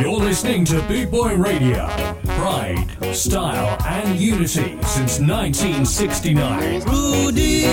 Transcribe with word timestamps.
You're 0.00 0.18
listening 0.20 0.66
to 0.66 0.74
Bootboy 0.82 1.42
Radio. 1.42 1.88
Pride, 2.36 2.86
style, 3.14 3.78
and 3.86 4.18
unity 4.20 4.78
since 4.82 5.18
1969. 5.18 6.82
Rudy. 6.82 7.64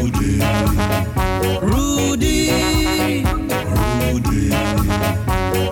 Rudy. 0.00 0.40
Rudy. 1.60 2.50
Rudy. 4.12 4.50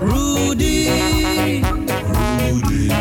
Rudy. 0.01 1.63
Rudy. 2.51 2.93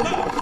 Rudy. 0.00 0.37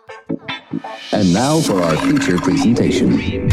And 1.11 1.33
now 1.33 1.59
for 1.61 1.81
our 1.81 1.95
feature 1.97 2.37
presentation. 2.37 3.47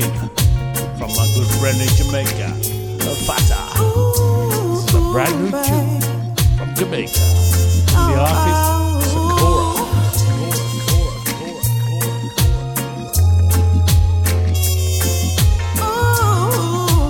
skin 0.00 0.28
from 0.98 1.10
my 1.16 1.26
good 1.34 1.46
friend 1.58 1.80
in 1.80 1.88
Jamaica, 1.88 2.52
a 3.02 3.14
Fata. 3.26 3.60
This 4.70 4.84
is 4.88 4.94
a 4.94 5.00
brand 5.12 5.36
new 5.42 5.50
tune 5.50 6.00
from 6.56 6.74
Jamaica. 6.74 7.24
The 7.92 8.16
artist, 8.18 8.62
Sakura. 9.10 9.74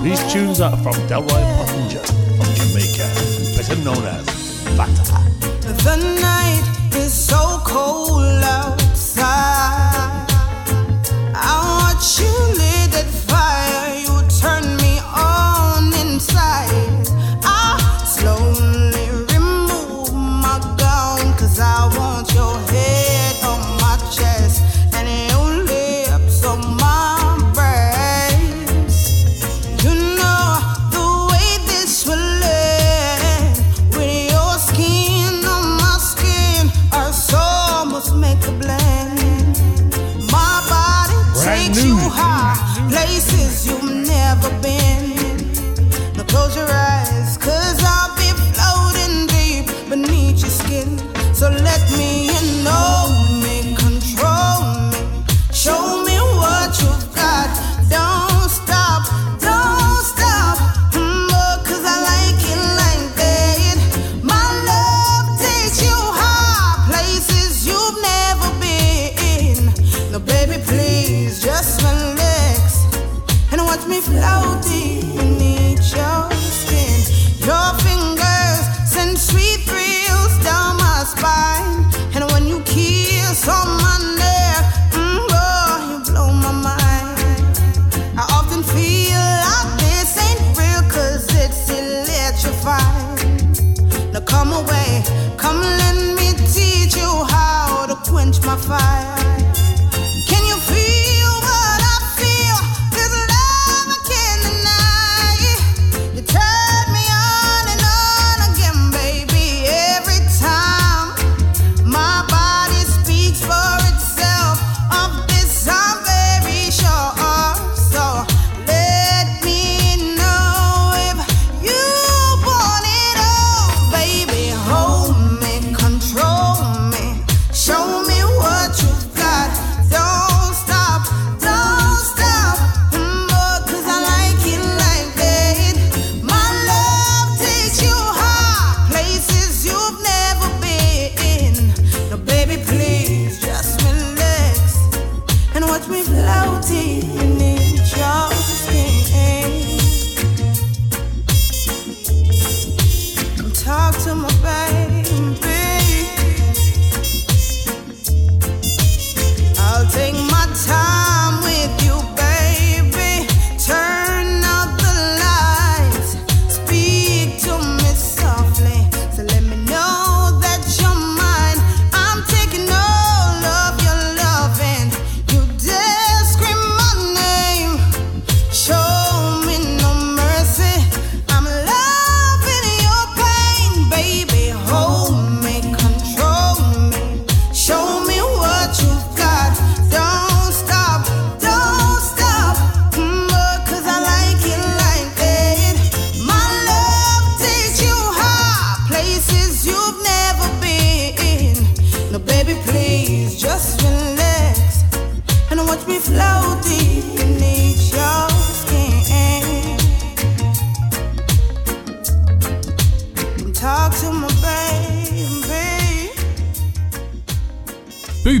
These 0.03 0.23
tunes 0.31 0.61
are 0.61 0.77
from 0.77 0.95
Delroy 1.07 1.43
Pottinger 1.57 2.05
from 2.37 2.49
Jamaica, 2.55 3.07
better 3.55 3.77
known 3.83 4.03
as 4.05 4.25
Fata. 4.75 6.38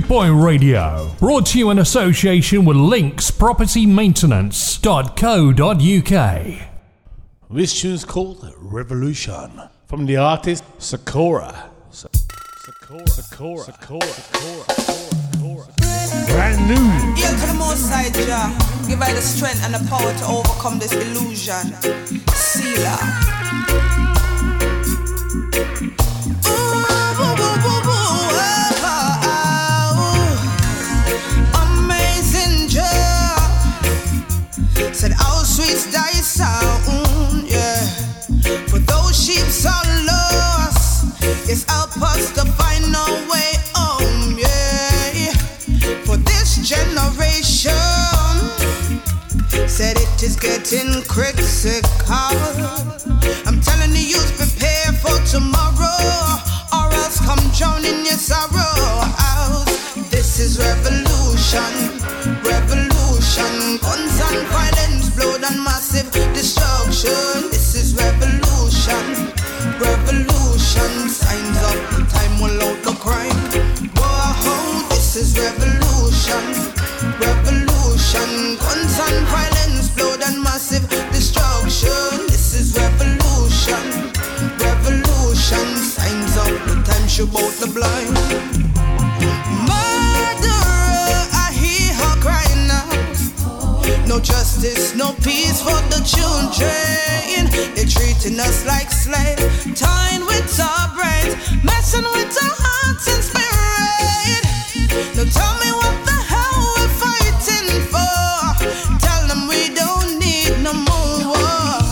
Boy 0.09 0.29
Radio. 0.31 1.11
Brought 1.19 1.45
to 1.45 1.59
you 1.59 1.69
in 1.69 1.77
association 1.77 2.65
with 2.65 2.75
Links 2.75 3.29
Property 3.29 3.85
linkspropertymaintenance.co.uk. 3.85 6.45
This 7.51 7.79
tune's 7.79 8.05
called 8.05 8.51
Revolution 8.57 9.61
from 9.85 10.07
the 10.07 10.17
artist 10.17 10.63
Sakura. 10.79 11.69
Sakura, 11.91 13.07
Sakura, 13.07 13.59
Sakura, 13.59 14.01
Sakura, 14.01 14.65
Brand 16.25 16.67
new. 16.67 16.83
Yeah, 17.15 17.29
to 17.29 17.45
the 17.45 17.53
most 17.59 17.87
side, 17.87 18.15
Jah. 18.15 18.51
Give 18.87 18.97
her 18.97 19.13
the 19.13 19.21
strength 19.21 19.63
and 19.63 19.75
the 19.75 19.87
power 19.87 20.11
to 20.11 20.25
overcome 20.25 20.79
this 20.79 20.91
illusion. 20.91 21.75
Selah. 22.33 22.97
Said, 34.91 35.13
oh, 35.19 35.43
sweet 35.45 35.93
die 35.93 36.21
sound, 36.21 37.47
yeah. 37.47 37.85
For 38.67 38.79
those 38.79 39.15
sheep 39.15 39.45
so 39.45 39.69
lost, 40.05 41.05
it's 41.49 41.65
up 41.69 41.95
us 42.01 42.31
to 42.33 42.45
find 42.53 42.83
a 42.83 43.29
way 43.31 43.53
home, 43.73 44.37
yeah. 44.37 45.31
For 46.03 46.17
this 46.17 46.57
generation, 46.67 47.71
said 49.69 49.97
it 49.97 50.23
is 50.23 50.35
getting 50.35 51.03
critical. 51.03 52.78
she 87.19 87.23
about 87.23 87.53
the 87.59 87.67
blind. 87.67 88.13
Murderer, 89.67 91.27
I 91.43 91.51
hear 91.51 91.93
her 91.93 92.15
crying 92.23 92.67
now. 92.67 92.87
No 94.07 94.19
justice, 94.19 94.95
no 94.95 95.13
peace 95.23 95.61
for 95.61 95.79
the 95.91 96.01
children. 96.05 97.49
They're 97.75 97.91
treating 97.91 98.39
us 98.39 98.65
like 98.65 98.91
slaves, 98.91 99.43
tying 99.79 100.25
with 100.25 100.59
our 100.59 100.87
brains, 100.95 101.35
messing 101.63 102.07
with 102.15 102.35
our 102.45 102.55
hearts 102.63 103.07
and 103.13 103.23
spirit. 103.29 104.43
Now 105.15 105.27
tell 105.39 105.55
me 105.63 105.71
what 105.81 105.97
the 106.05 106.19
hell 106.31 106.57
we're 106.75 106.95
fighting 107.03 107.69
for. 107.93 108.15
Tell 109.05 109.23
them 109.27 109.47
we 109.47 109.73
don't 109.75 110.19
need 110.19 110.51
no 110.63 110.73
more 110.73 111.35
war. 111.35 111.83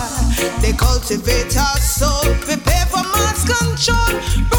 They 0.62 0.74
cultivate 0.74 1.58
our 1.58 1.80
soul, 1.80 2.24
prepare 2.48 2.86
for 2.86 3.04
mass 3.04 3.44
control. 3.44 4.57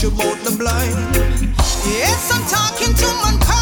she 0.00 0.06
about 0.06 0.38
the 0.44 0.56
blind. 0.56 1.14
Yes, 1.84 2.32
I'm 2.32 2.42
talking 2.48 2.94
to 2.94 3.06
mankind. 3.22 3.59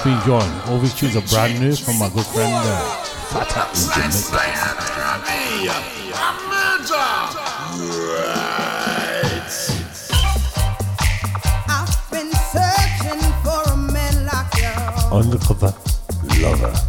hope 0.00 0.06
you 0.06 0.34
enjoy. 0.34 0.70
All 0.70 0.78
these 0.78 0.94
tunes 0.94 1.14
brand 1.32 1.60
new 1.60 1.74
from 1.74 1.98
my 1.98 2.08
good 2.10 2.24
friend 2.26 2.52
uh, 2.54 2.80
Fata 3.30 3.68
in 3.74 4.10
Jamaica. 4.10 4.40
Undercover 15.12 15.74
lover. 16.40 16.79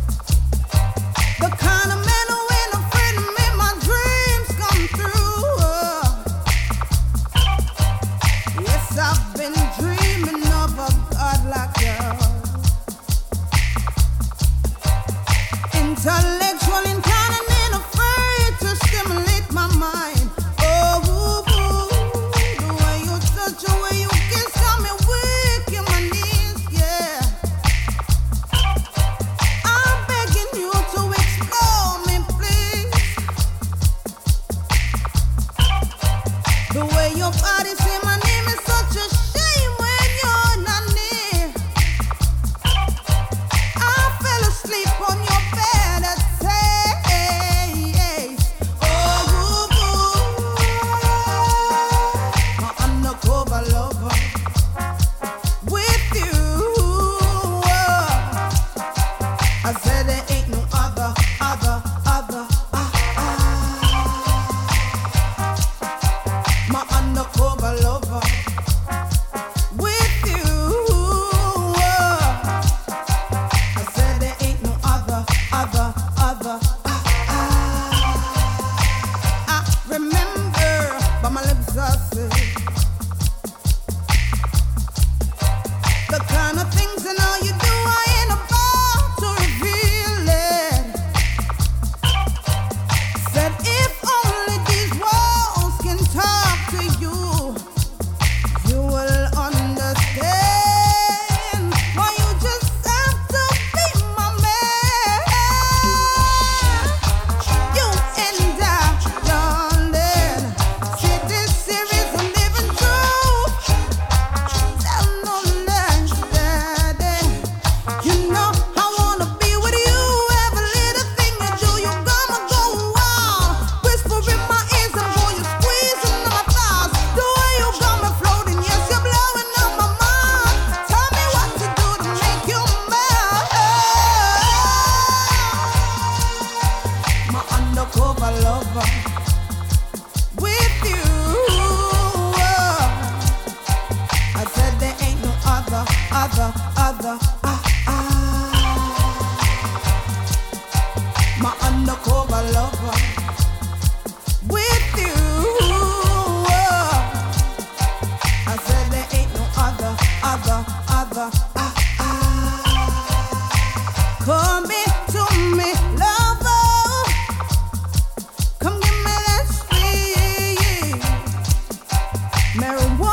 Marijuana. 172.56 173.11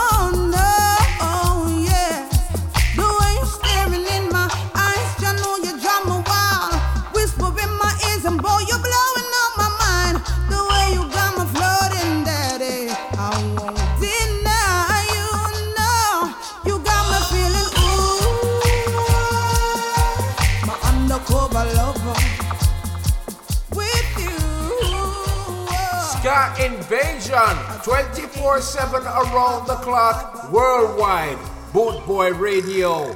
24 28.38 28.61
7 28.61 29.02
around 29.02 29.66
the 29.66 29.75
clock 29.83 30.52
worldwide. 30.52 31.38
Boot 31.73 32.07
Boy 32.07 32.33
Radio. 32.35 33.12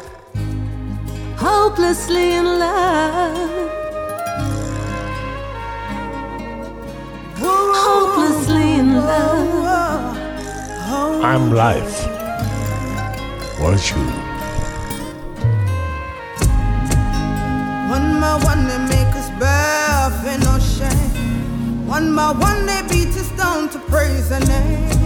Hopelessly 1.36 2.32
in 2.32 2.44
love. 2.44 3.70
Hopelessly 7.38 8.72
in 8.80 8.96
love. 8.96 10.16
I'm 11.24 11.52
life. 11.52 12.04
Was 13.60 13.90
you? 13.90 14.02
One 17.88 18.20
by 18.20 18.40
one 18.42 18.66
they 18.66 18.78
make 18.88 19.14
us 19.14 19.30
bath 19.38 20.26
in 20.26 20.40
no 20.40 20.58
shame. 20.58 21.86
One 21.86 22.16
by 22.16 22.32
one 22.32 22.66
they 22.66 22.82
beat 22.90 23.14
us 23.16 23.30
down 23.36 23.68
to 23.68 23.78
praise 23.78 24.30
the 24.30 24.40
name. 24.40 25.01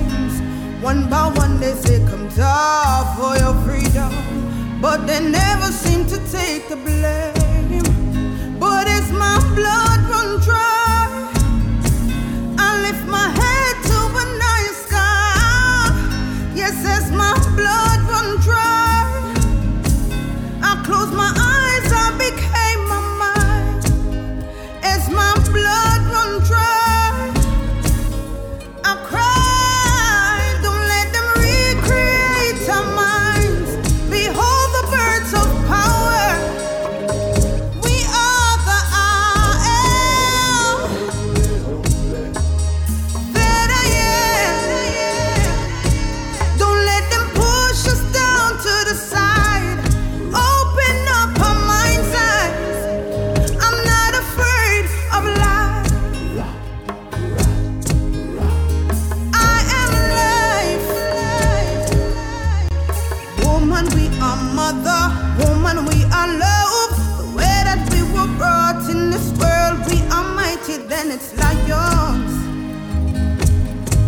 One 0.86 1.10
by 1.10 1.26
one 1.26 1.58
they 1.58 1.72
say, 1.72 1.98
come 2.06 2.28
die 2.28 3.14
for 3.18 3.36
your 3.42 3.54
freedom. 3.64 4.80
But 4.80 5.08
they 5.08 5.18
never 5.18 5.72
seem 5.72 6.06
to 6.06 6.16
take 6.30 6.68
the 6.68 6.76
blame. 6.76 8.60
But 8.60 8.86
it's 8.86 9.10
my 9.10 9.36
blood 9.56 10.00
run 10.08 10.40
dry. 10.42 10.75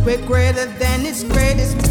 We're 0.08 0.16
greater 0.26 0.64
than 0.64 1.04
its 1.04 1.22
greatest. 1.22 1.87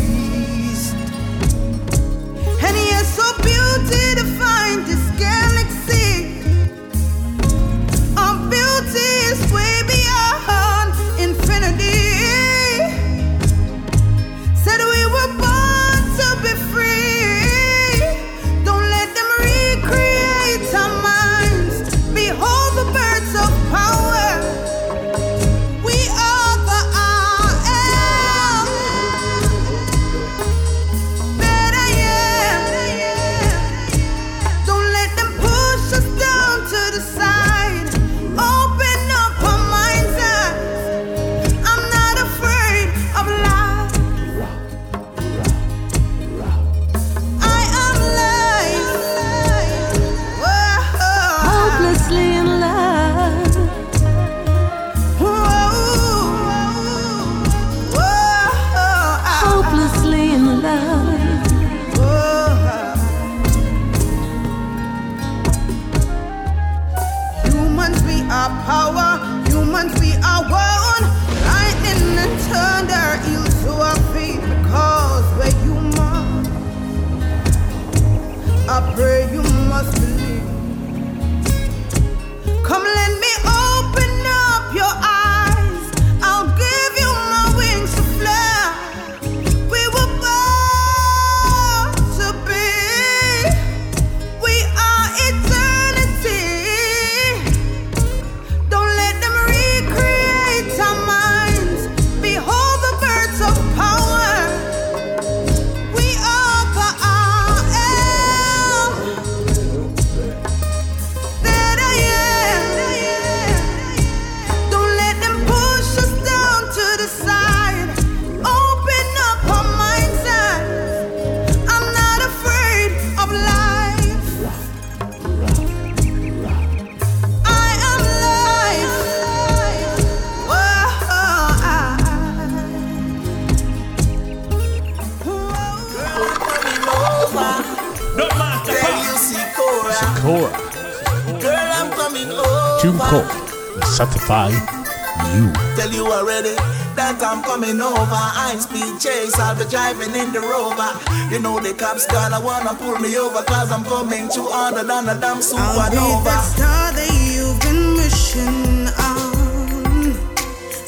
coming 147.59 147.81
over. 147.81 148.21
High 148.37 148.57
speed 148.57 149.01
chase, 149.01 149.33
I'll 149.39 149.57
be 149.57 149.65
driving 149.65 150.13
in 150.13 150.31
the 150.31 150.41
rover. 150.41 150.91
You 151.33 151.39
know 151.39 151.59
the 151.59 151.73
cops 151.73 152.05
gotta 152.05 152.43
wanna 152.43 152.75
pull 152.75 152.99
me 152.99 153.17
over, 153.17 153.41
cause 153.43 153.71
I'm 153.71 153.83
coming 153.83 154.29
too 154.29 154.45
harder 154.45 154.83
than 154.83 155.09
a 155.09 155.19
damn 155.19 155.37
supernova. 155.37 155.89
I'll 155.89 155.89
be 155.89 155.97
the 155.97 156.41
star 156.53 156.93
that 156.93 157.13
you've 157.33 157.59
been 157.65 157.95
wishing 157.97 158.85
on. 159.09 160.13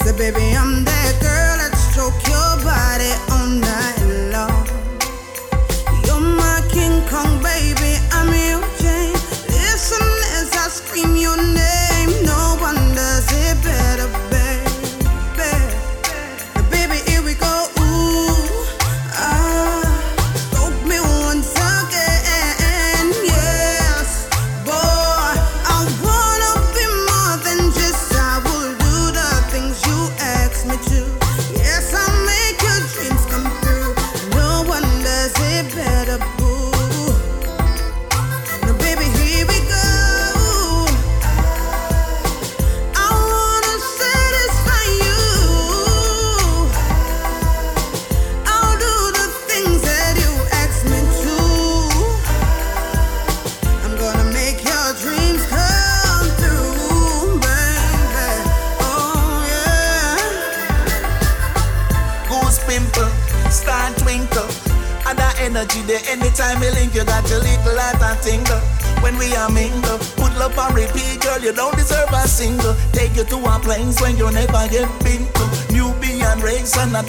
So 0.06 0.14
baby, 0.18 0.54
I'm 0.54 0.86
that 0.86 1.14
girl 1.26 1.56
that 1.58 1.74
stroke 1.90 2.22
your 2.30 2.54
body 2.62 3.12
all 3.34 3.50
night. 3.50 3.89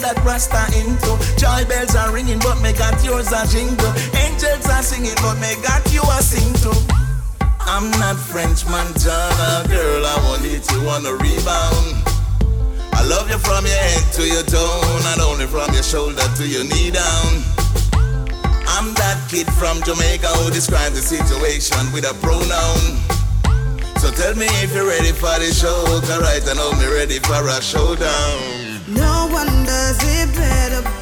that 0.01 0.17
Rasta 0.25 0.65
into. 0.73 1.13
Joy 1.37 1.65
bells 1.69 1.95
are 1.95 2.11
ringing, 2.11 2.39
but 2.39 2.59
me 2.61 2.73
got 2.73 2.97
yours 3.05 3.31
a 3.31 3.45
jingle. 3.47 3.93
Angels 4.17 4.65
are 4.67 4.83
singing, 4.83 5.15
but 5.21 5.37
me 5.37 5.53
got 5.61 5.85
you 5.93 6.01
a 6.01 6.19
sing 6.21 6.53
too. 6.59 6.75
I'm 7.61 7.89
not 8.01 8.17
French 8.17 8.65
Montana, 8.65 9.65
girl. 9.69 10.03
I 10.05 10.17
want 10.27 10.41
you 10.43 10.59
to 10.59 10.77
on 10.89 11.05
a 11.05 11.13
rebound. 11.13 12.01
I 12.93 13.05
love 13.05 13.29
you 13.29 13.37
from 13.37 13.65
your 13.65 13.77
head 13.77 14.05
to 14.17 14.23
your 14.27 14.43
toe, 14.43 14.81
not 15.05 15.21
only 15.21 15.47
from 15.47 15.71
your 15.73 15.85
shoulder 15.85 16.25
to 16.37 16.43
your 16.45 16.65
knee 16.65 16.91
down. 16.91 17.29
I'm 18.67 18.93
that 18.97 19.17
kid 19.29 19.47
from 19.53 19.81
Jamaica 19.83 20.27
who 20.41 20.51
describes 20.51 20.97
the 20.97 21.05
situation 21.05 21.77
with 21.93 22.09
a 22.09 22.13
pronoun. 22.19 22.97
So 24.01 24.09
tell 24.09 24.35
me 24.35 24.49
if 24.65 24.73
you're 24.73 24.87
ready 24.87 25.13
for 25.13 25.33
the 25.37 25.53
show, 25.53 25.85
right 26.19 26.41
I 26.41 26.53
know 26.53 26.73
me 26.73 26.89
ready 26.89 27.19
for 27.19 27.47
a 27.47 27.61
showdown. 27.61 28.60
No 28.95 29.27
one 29.31 29.65
does 29.65 29.97
it 30.03 30.35
better. 30.35 31.00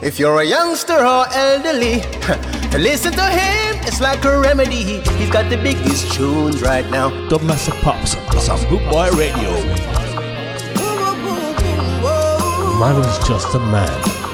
If 0.00 0.18
you're 0.18 0.40
a 0.40 0.44
youngster 0.44 0.94
or 0.94 1.26
elderly, 1.32 1.96
listen 2.78 3.12
to 3.12 3.24
him, 3.24 3.76
it's 3.82 4.00
like 4.00 4.24
a 4.24 4.38
remedy. 4.38 5.00
He's 5.18 5.30
got 5.30 5.50
the 5.50 5.56
biggest 5.56 6.12
tunes 6.12 6.62
right 6.62 6.88
now. 6.90 7.10
Dubmaster 7.28 7.74
Pops 7.82 8.14
on 8.48 8.58
Bootboy 8.70 9.10
Radio. 9.18 9.50
Man 12.78 12.96
was 12.96 13.18
just 13.26 13.54
a 13.54 13.58
man. 13.58 14.27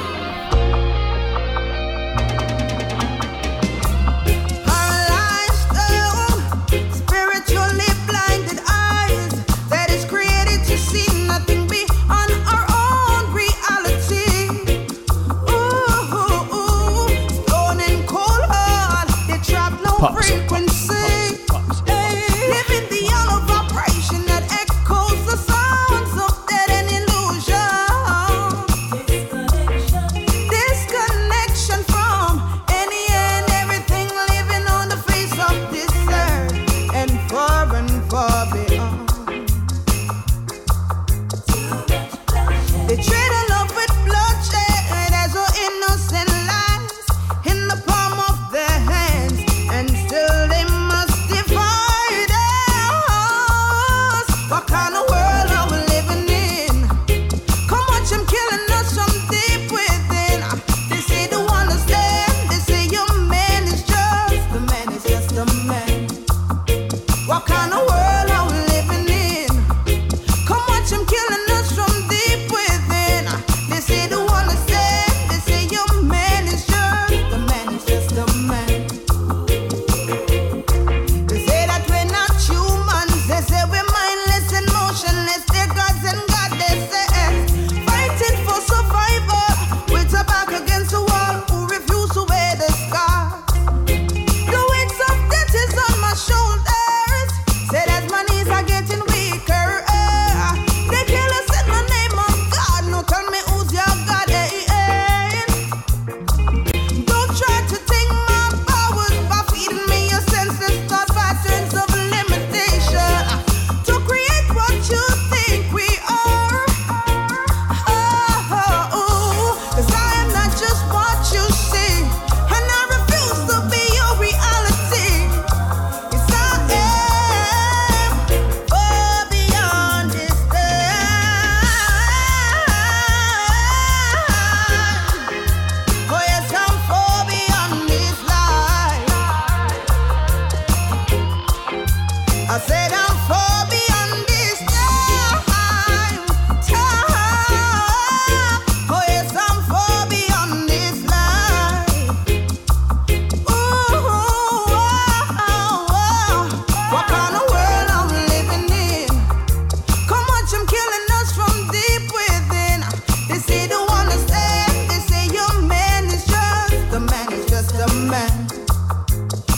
man. 168.15 168.31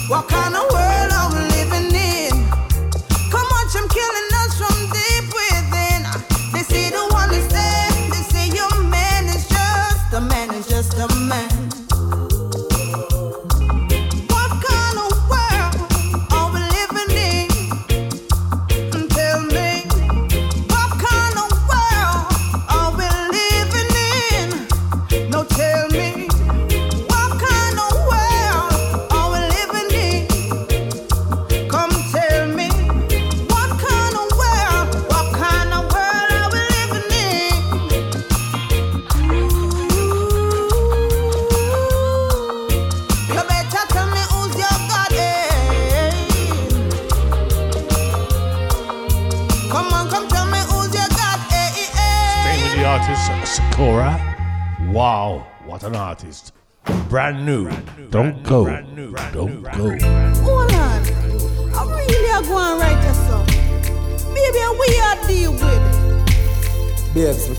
What 0.08 0.28
kind 0.28 0.54
of 0.56 0.75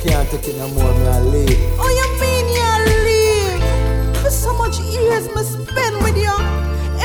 can't 0.04 0.30
take 0.30 0.48
it 0.48 0.58
no 0.58 0.68
more, 0.70 0.94
me 0.94 1.08
I 1.08 1.22
leave. 1.22 1.58
Oh, 1.80 1.90
you 1.98 2.08
mean 2.22 2.46
you 2.58 2.70
leave? 3.08 4.22
For 4.22 4.30
so 4.30 4.54
much 4.54 4.80
years 4.80 5.28
me 5.36 5.44
spend 5.44 5.96
with 6.04 6.18
you, 6.18 6.34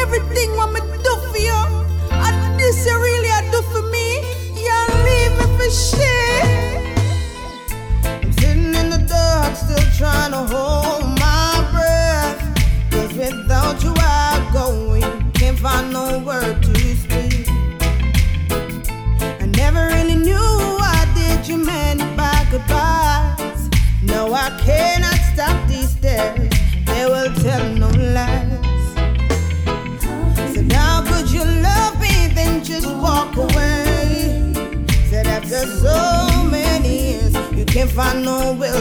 everything. 0.02 0.41
I 38.02 38.20
know 38.20 38.60
it 38.64 38.71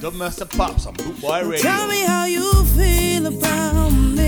the 0.00 0.10
master 0.12 0.46
pops. 0.46 0.86
I'm 0.86 0.94
Bootboy 0.94 1.42
Radio. 1.42 1.62
Tell 1.62 1.86
me 1.86 2.00
how 2.04 2.24
you 2.24 2.64
feel 2.64 3.26
about 3.26 3.90
me. 3.90 4.19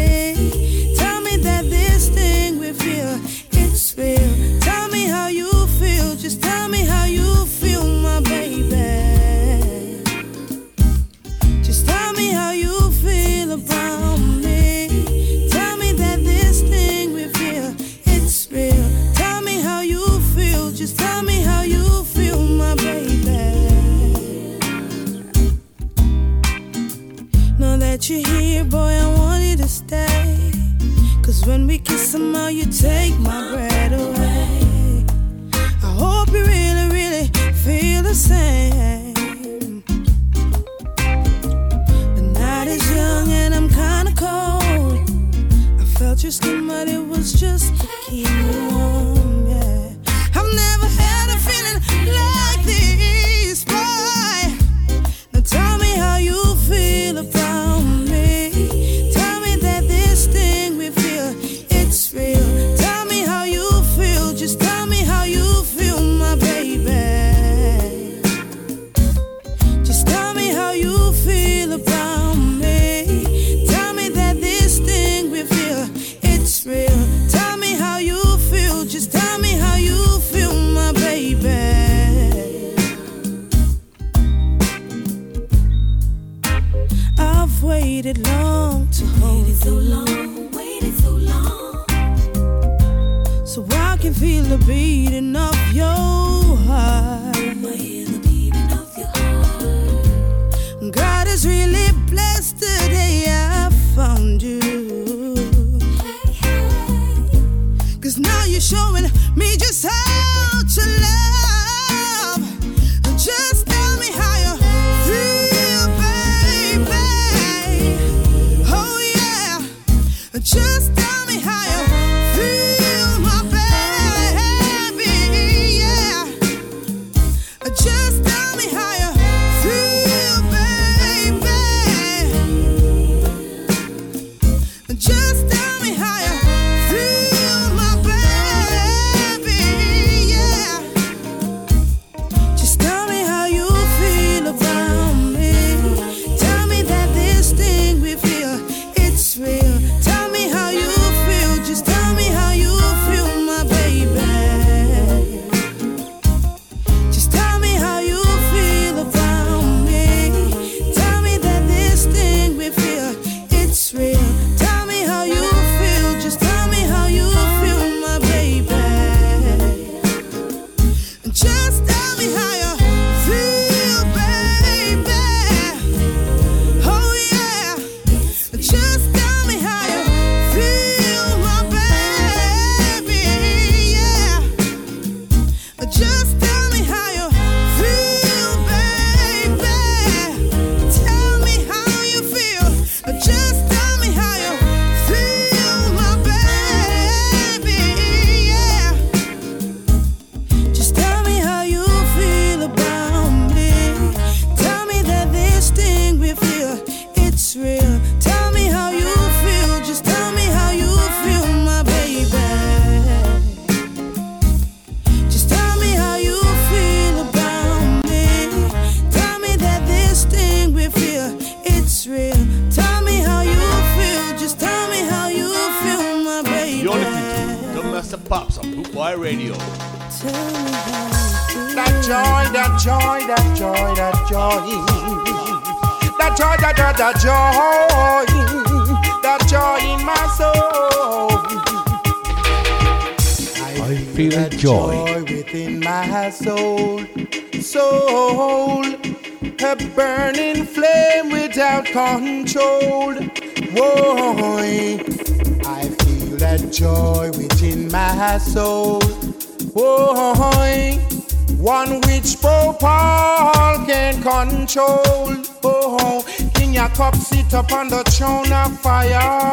Control. 264.62 265.42
Oh, 265.64 266.24
King 266.54 266.74
Jacob 266.74 267.16
sit 267.16 267.52
up 267.52 267.72
on 267.72 267.88
the 267.88 268.02
throne 268.04 268.52
of 268.52 268.78
fire. 268.78 269.44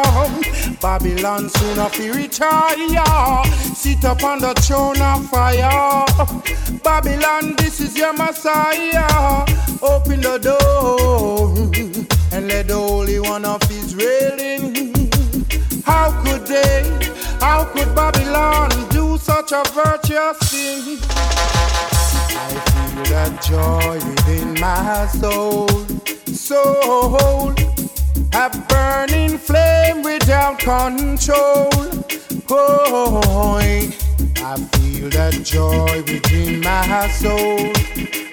Babylon 0.82 1.50
soon 1.50 1.80
of 1.80 1.98
retire. 1.98 3.44
Sit 3.74 4.06
up 4.06 4.24
on 4.24 4.40
the 4.40 4.54
throne 4.66 5.02
of 5.02 5.28
fire. 5.30 6.06
Babylon, 6.84 7.56
this 7.58 7.80
is 7.82 7.98
your 7.98 8.14
Messiah. 8.14 9.46
Open 9.82 10.22
the 10.22 10.38
door 10.38 11.56
and 12.32 12.48
let 12.48 12.68
the 12.68 12.76
Holy 12.76 13.20
One 13.20 13.46
of 13.46 13.64
Israel 13.72 14.40
in. 14.40 14.94
How 15.84 16.12
could 16.24 16.46
they? 16.46 16.84
How 17.40 17.66
could 17.66 17.96
Babylon 17.96 18.70
do 18.90 19.18
such 19.18 19.52
a 19.54 19.64
virtuous 19.74 20.39
thing? 20.50 20.98
I 22.34 22.50
feel 22.70 23.04
that 23.14 23.32
joy 23.44 23.96
within 24.10 24.60
my 24.60 25.08
soul, 25.08 25.68
soul, 26.34 27.54
a 28.34 28.50
burning 28.68 29.38
flame 29.38 30.02
without 30.02 30.58
control. 30.60 31.70
Oh, 32.50 33.60
I 34.38 34.56
feel 34.74 35.10
that 35.12 35.34
joy 35.44 36.02
within 36.08 36.62
my 36.62 37.08
soul, 37.10 37.74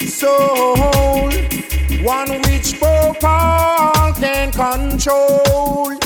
soul, 0.07 1.31
one 2.03 2.31
which 2.49 2.81
Pope 2.81 3.21
Paul 3.21 4.12
can 4.14 4.53
control. 4.53 6.05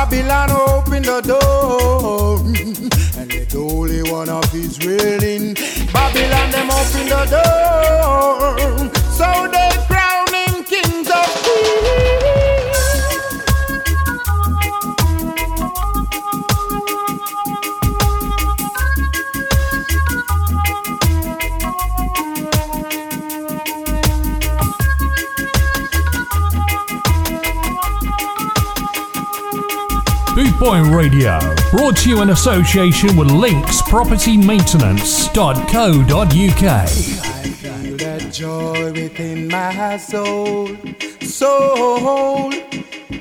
Babylon 0.00 0.50
open 0.50 1.02
the 1.02 1.20
door 1.20 2.38
and 3.20 3.34
let 3.34 3.50
the 3.50 3.58
Holy 3.58 4.02
One 4.10 4.30
of 4.30 4.54
Israel 4.54 5.22
in. 5.22 5.52
Babylon 5.92 6.50
them 6.50 6.70
open 6.70 7.06
the 7.06 7.24
door 7.28 8.56
so 9.12 9.28
they 9.52 9.68
crown 9.86 10.09
Bootboy 30.60 30.94
Radio, 30.94 31.38
brought 31.70 31.96
to 31.96 32.10
you 32.10 32.20
in 32.20 32.28
association 32.28 33.16
with 33.16 33.30
Links 33.30 33.80
Property 33.80 34.36
Maintenance.co.uk. 34.36 35.42
I 36.12 36.86
feel 36.86 37.96
that 37.96 38.30
joy 38.30 38.92
within 38.92 39.48
my 39.48 39.96
soul, 39.96 40.68
soul, 41.22 42.52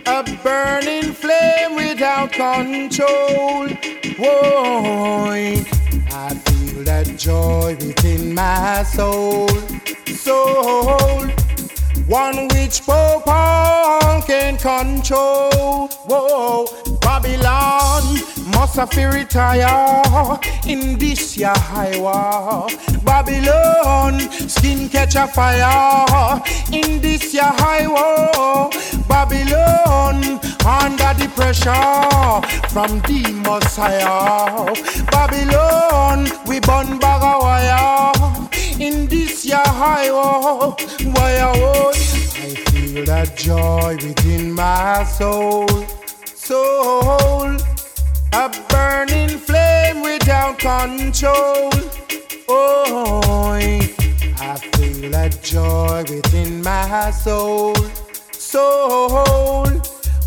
a 0.06 0.24
burning 0.44 1.14
flame 1.14 1.76
without 1.78 2.34
control. 2.34 3.70
Whoa, 4.20 5.30
I 6.12 6.34
feel 6.44 6.84
that 6.84 7.16
joy 7.18 7.78
within 7.80 8.36
my 8.36 8.84
soul, 8.84 9.48
soul, 10.08 11.29
one 12.10 12.48
which 12.50 12.82
Pope 12.86 13.26
can 14.26 14.58
control. 14.58 15.88
Whoa, 16.08 16.66
Babylon 17.02 18.04
must 18.48 18.76
have 18.78 18.90
retire 18.98 20.40
in 20.66 20.98
this 20.98 21.38
year 21.38 21.54
high 21.56 22.00
war. 22.00 22.68
Babylon 23.04 24.20
skin 24.50 24.90
catch 24.90 25.16
a 25.16 25.28
fire 25.28 26.42
in 26.74 27.00
this 27.00 27.32
year 27.32 27.44
high 27.44 27.86
war. 27.88 28.72
Babylon 29.08 30.40
under 30.66 31.14
the 31.14 31.32
pressure 31.36 32.42
from 32.70 33.00
the 33.02 33.22
Messiah. 33.46 34.74
Babylon 35.12 36.28
we 36.48 36.60
burn 36.60 36.98
bag 36.98 37.22
wire 37.22 38.50
in 38.80 39.08
this 39.08 39.46
year 39.46 39.58
high 39.66 40.12
war. 40.12 40.76
Wire 41.16 41.52
oh, 41.56 41.90
I 41.90 42.56
feel 42.72 43.06
that 43.06 43.36
joy 43.36 43.96
within 43.96 44.54
my 44.54 45.04
soul, 45.04 45.68
soul. 46.26 47.58
A 48.32 48.50
burning 48.70 49.38
flame 49.40 50.02
without 50.02 50.60
control. 50.60 51.72
Oh, 52.48 53.22
I 54.40 54.56
feel 54.74 55.12
that 55.12 55.40
joy 55.42 56.04
within 56.08 56.62
my 56.62 57.12
soul, 57.12 57.76
soul. 58.32 59.66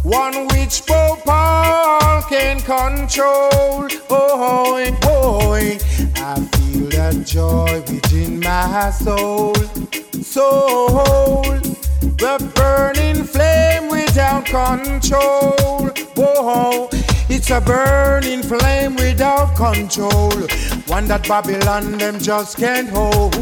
One 0.03 0.48
which 0.48 0.84
Pope 0.84 1.22
Paul 1.24 2.22
can 2.22 2.59
control. 2.61 3.86
Oh, 4.11 4.90
boy, 5.00 5.78
I 6.16 6.40
feel 6.40 6.88
that 6.90 7.22
joy 7.24 7.80
within 7.86 8.40
my 8.40 8.90
soul, 8.90 9.55
soul. 10.20 11.42
The 12.18 12.53
burning 12.57 13.22
flame 13.24 13.88
without 13.90 14.44
control. 14.46 15.88
Whoa, 16.16 16.88
it's 17.28 17.50
a 17.50 17.61
burning 17.61 18.42
flame 18.42 18.96
without 18.96 19.55
control. 19.55 20.32
One 20.88 21.07
that 21.07 21.28
Babylon 21.28 21.98
them 21.98 22.18
just 22.18 22.57
can't 22.57 22.88
hold. 22.88 23.34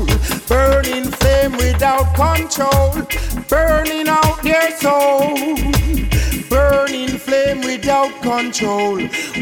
Burning 0.47 1.05
flame 1.05 1.53
without 1.53 2.15
control. 2.15 3.03
Burning 3.49 4.09
out 4.09 4.43
their 4.43 4.71
soul. 4.77 6.20
Burning 6.51 7.17
flame 7.17 7.61
without 7.61 8.11
control. 8.23 8.99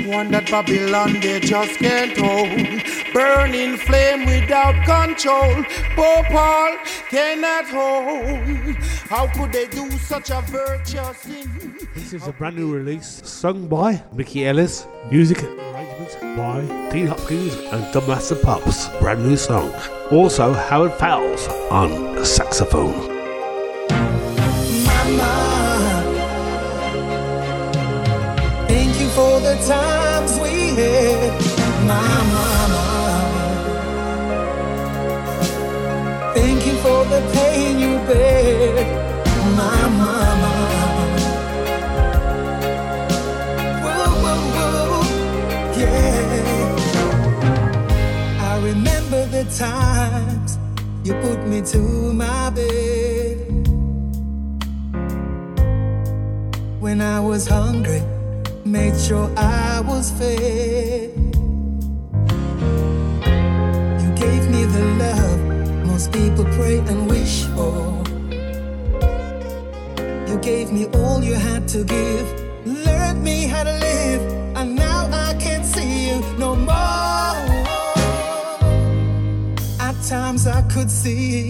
One 0.07 0.31
that 0.31 0.51
Babylon 0.51 1.21
they 1.21 1.41
just 1.41 1.79
can't 1.79 2.17
hold. 2.17 2.83
Burning 3.15 3.79
flame 3.79 4.27
without 4.27 4.77
control. 4.85 5.65
Pope 5.97 6.27
Paul 6.27 6.77
cannot 7.09 7.65
hold. 7.65 8.77
How 9.09 9.27
could 9.29 9.53
they 9.53 9.67
do 9.69 9.91
such 9.93 10.29
a 10.31 10.43
virtuous 10.43 11.17
thing? 11.17 11.89
This 11.95 12.13
is 12.13 12.29
a 12.29 12.33
brand 12.33 12.57
new 12.57 12.71
release 12.71 13.23
sung 13.25 13.67
by 13.69 14.03
Mickey 14.13 14.47
Ellis, 14.47 14.87
music 15.11 15.43
arrangements 15.43 16.15
by 16.37 16.61
Dean 16.93 17.07
Hopkins 17.07 17.55
and 17.73 17.91
Dub 17.95 18.07
Master 18.07 18.37
Pops. 18.37 18.89
Brand 19.01 19.25
new 19.25 19.39
song. 19.39 19.73
Also, 20.11 20.53
Howard 20.53 20.93
Fowles 20.93 21.49
on 21.71 22.23
saxophone. 22.23 23.17
Thank 25.09 25.58
for 29.19 29.41
the 29.41 29.57
times 29.67 30.33
we 30.39 30.55
had, 30.79 31.33
my 31.93 32.15
mama. 32.35 32.87
Thank 36.37 36.61
you 36.69 36.75
for 36.85 37.01
the 37.13 37.21
pain 37.35 37.81
you 37.85 37.95
bear, 38.09 38.77
my 39.61 39.83
mama. 40.03 40.55
Whoa, 43.85 44.09
whoa, 44.25 44.43
whoa, 44.57 45.03
yeah. 45.81 46.69
I 48.51 48.53
remember 48.71 49.23
the 49.37 49.45
times 49.67 50.51
you 51.03 51.13
put 51.27 51.41
me 51.45 51.59
to 51.73 51.83
my 52.25 52.51
bed 52.51 53.37
when 56.79 57.01
I 57.01 57.19
was 57.19 57.49
hungry 57.49 58.03
made 58.69 59.01
sure 59.01 59.33
I 59.37 59.81
was 59.81 60.11
fed. 60.11 61.11
You 64.03 64.11
gave 64.15 64.51
me 64.51 64.65
the 64.65 64.85
love 64.99 65.41
most 65.87 66.13
people 66.13 66.45
pray 66.57 66.79
and 66.79 67.09
wish 67.09 67.45
for. 67.55 68.03
You 70.29 70.39
gave 70.41 70.71
me 70.71 70.87
all 71.01 71.23
you 71.25 71.35
had 71.35 71.67
to 71.69 71.83
give, 71.83 72.27
learned 72.67 73.25
me 73.25 73.47
how 73.47 73.65
to 73.65 73.73
live, 73.73 74.23
and 74.59 74.77
now 74.77 75.09
I 75.13 75.35
can't 75.41 75.65
see 75.65 76.11
you 76.11 76.21
no 76.39 76.55
more. 76.55 77.39
At 79.81 79.97
times 80.07 80.47
I 80.47 80.61
could 80.73 80.91
see 80.91 81.49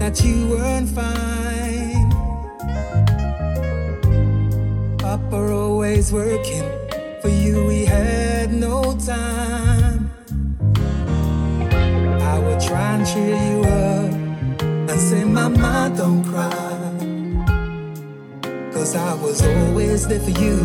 that 0.00 0.20
you 0.24 0.48
weren't 0.48 0.88
fine. 0.88 1.71
Papa 5.12 5.36
always 5.36 6.10
working. 6.10 6.64
For 7.20 7.28
you, 7.28 7.66
we 7.66 7.84
had 7.84 8.50
no 8.50 8.96
time. 8.96 10.10
I 12.32 12.38
would 12.38 12.58
try 12.58 12.94
and 12.96 13.06
cheer 13.06 13.36
you 13.48 13.60
up 13.60 14.62
and 14.88 14.98
say, 14.98 15.24
Mama, 15.24 15.92
don't 15.94 16.24
cry. 16.24 16.50
Cause 18.72 18.96
I 18.96 19.12
was 19.22 19.44
always 19.44 20.08
there 20.08 20.18
for 20.18 20.30
you. 20.30 20.56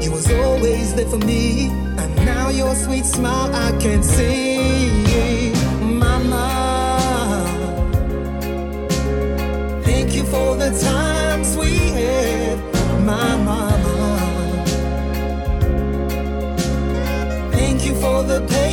You 0.00 0.12
was 0.12 0.30
always 0.30 0.94
there 0.94 1.08
for 1.08 1.18
me. 1.18 1.66
And 1.98 2.14
now 2.24 2.50
your 2.50 2.76
sweet 2.76 3.06
smile 3.06 3.52
I 3.52 3.72
can 3.80 4.04
see. 4.04 5.52
Mama, 5.82 6.46
thank 9.82 10.14
you 10.14 10.22
for 10.22 10.54
the 10.54 10.70
times 10.80 11.56
we 11.56 11.74
had. 11.98 12.58
Mama. 13.04 13.75
The 18.22 18.40
pain 18.48 18.65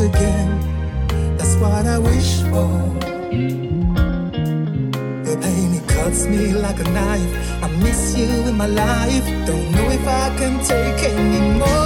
again, 0.00 1.36
that's 1.36 1.54
what 1.56 1.86
I 1.86 1.98
wish 1.98 2.42
for. 2.50 2.68
The 5.24 5.36
pain 5.40 5.74
it 5.74 5.88
cuts 5.88 6.26
me 6.26 6.52
like 6.52 6.78
a 6.80 6.84
knife. 6.84 7.62
I 7.62 7.68
miss 7.82 8.16
you 8.16 8.26
in 8.48 8.56
my 8.56 8.66
life. 8.66 9.24
Don't 9.46 9.72
know 9.72 9.90
if 9.90 10.06
I 10.06 10.36
can 10.38 10.64
take 10.64 11.02
anymore. 11.04 11.77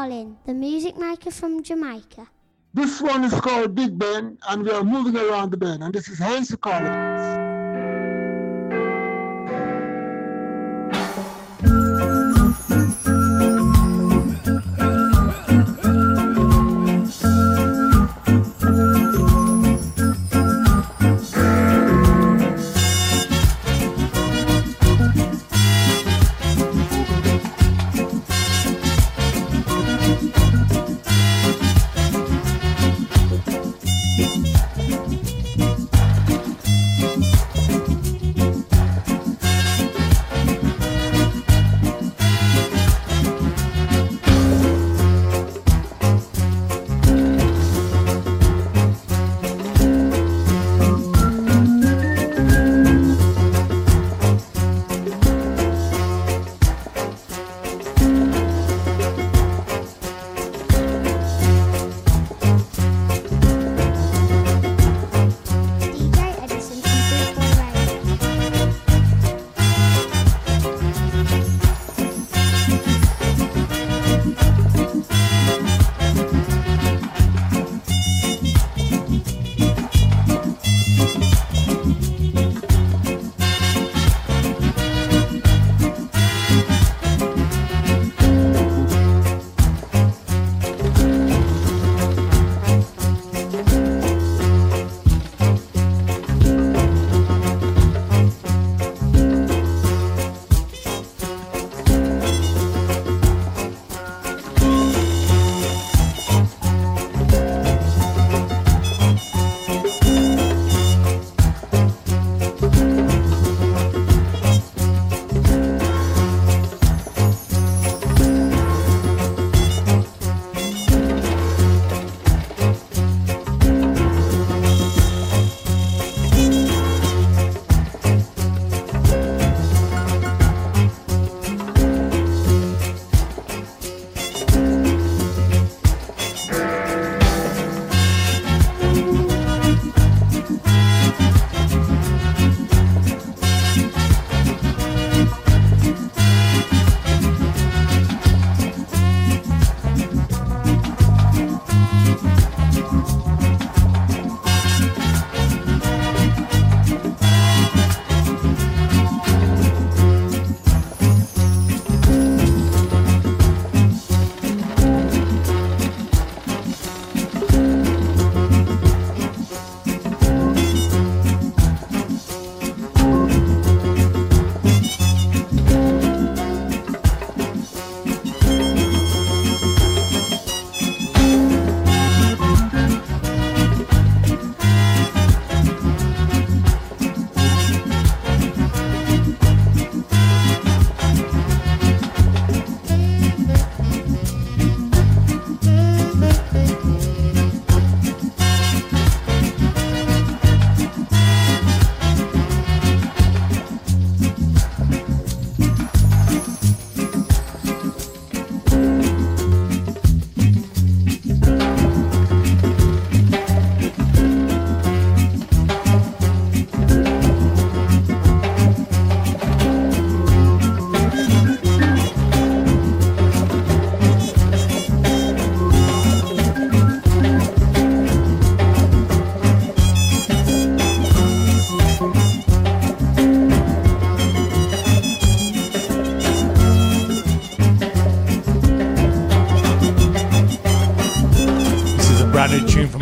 Collin, 0.00 0.34
the 0.46 0.54
music 0.54 0.96
maker 0.96 1.30
from 1.30 1.62
Jamaica. 1.62 2.26
This 2.72 3.02
one 3.02 3.22
is 3.22 3.38
called 3.38 3.74
Big 3.74 3.98
Ben, 3.98 4.38
and 4.48 4.62
we 4.62 4.70
are 4.70 4.82
moving 4.82 5.14
around 5.14 5.50
the 5.50 5.58
bend. 5.58 5.82
And 5.82 5.92
this 5.92 6.08
is 6.08 6.22
Ansel 6.22 6.56
Collins. 6.56 7.49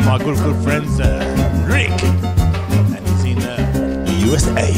my 0.09 0.17
good, 0.17 0.37
good 0.37 0.63
friends 0.63 0.99
uh, 0.99 1.67
Rick, 1.69 1.91
and 2.01 3.07
he's 3.07 3.25
in 3.25 3.37
uh, 3.43 4.03
the 4.07 4.13
USA. 4.25 4.71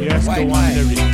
Yes, 0.00 0.26
the 0.26 0.46
go. 0.46 1.07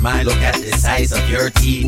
smile, 0.00 0.24
look 0.24 0.36
at 0.36 0.54
the 0.54 0.72
size 0.72 1.12
of 1.12 1.28
your 1.28 1.50
teeth. 1.50 1.79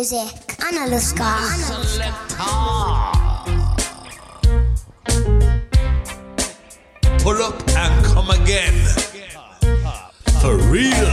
music. 0.00 0.56
Analyska. 0.68 1.30
Pull 7.22 7.42
up 7.42 7.60
and 7.76 8.04
come 8.06 8.30
again. 8.30 8.78
For 10.40 10.56
real. 10.72 11.09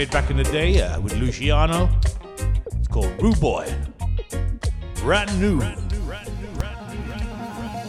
Made 0.00 0.10
back 0.10 0.30
in 0.30 0.36
the 0.38 0.44
day 0.44 0.80
uh, 0.80 0.98
with 0.98 1.14
Luciano. 1.16 1.86
It's 2.78 2.88
called 2.88 3.12
Rude 3.20 3.38
Boy. 3.38 3.66
Brand 5.02 5.30
new. 5.38 5.58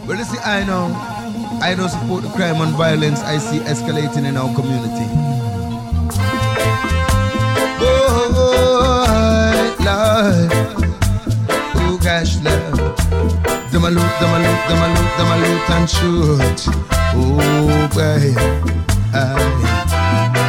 Well, 0.06 0.18
you 0.18 0.24
see, 0.24 0.36
I 0.44 0.62
know, 0.66 0.92
I 1.62 1.74
don't 1.74 1.88
support 1.88 2.22
the 2.22 2.28
crime 2.36 2.60
and 2.60 2.76
violence 2.76 3.20
I 3.20 3.38
see 3.38 3.60
escalating 3.60 4.26
in 4.26 4.36
our 4.36 4.54
community. 4.54 5.08
Oh, 7.80 8.28
Lord, 9.80 10.28
oh 11.76 11.98
gosh, 12.02 12.36
Lord, 12.44 12.76
them 13.70 13.84
a 13.84 13.90
loot, 13.90 14.12
them 14.20 14.32
a 14.34 14.38
loot, 14.44 14.60
them 14.68 14.82
a 14.84 14.88
loot, 14.96 15.12
them 15.16 15.30
a 15.32 15.36
loot 15.44 15.70
and 15.76 15.88
shoot. 15.88 16.60
Oh, 17.14 17.88
boy, 17.94 18.34
aye. 19.14 19.81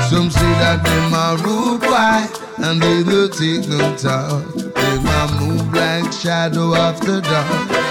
Some 0.09 0.29
say 0.29 0.51
that 0.61 0.83
them 0.83 1.13
a 1.13 1.37
rude 1.43 1.81
boy 1.81 2.65
and 2.65 2.81
they 2.81 3.03
don't 3.03 3.33
take 3.33 3.67
no 3.67 3.95
talk. 3.97 4.45
They 4.53 4.95
a 4.95 5.21
move 5.39 5.73
like 5.73 6.11
shadow 6.11 6.75
after 6.75 7.21
dark. 7.21 7.47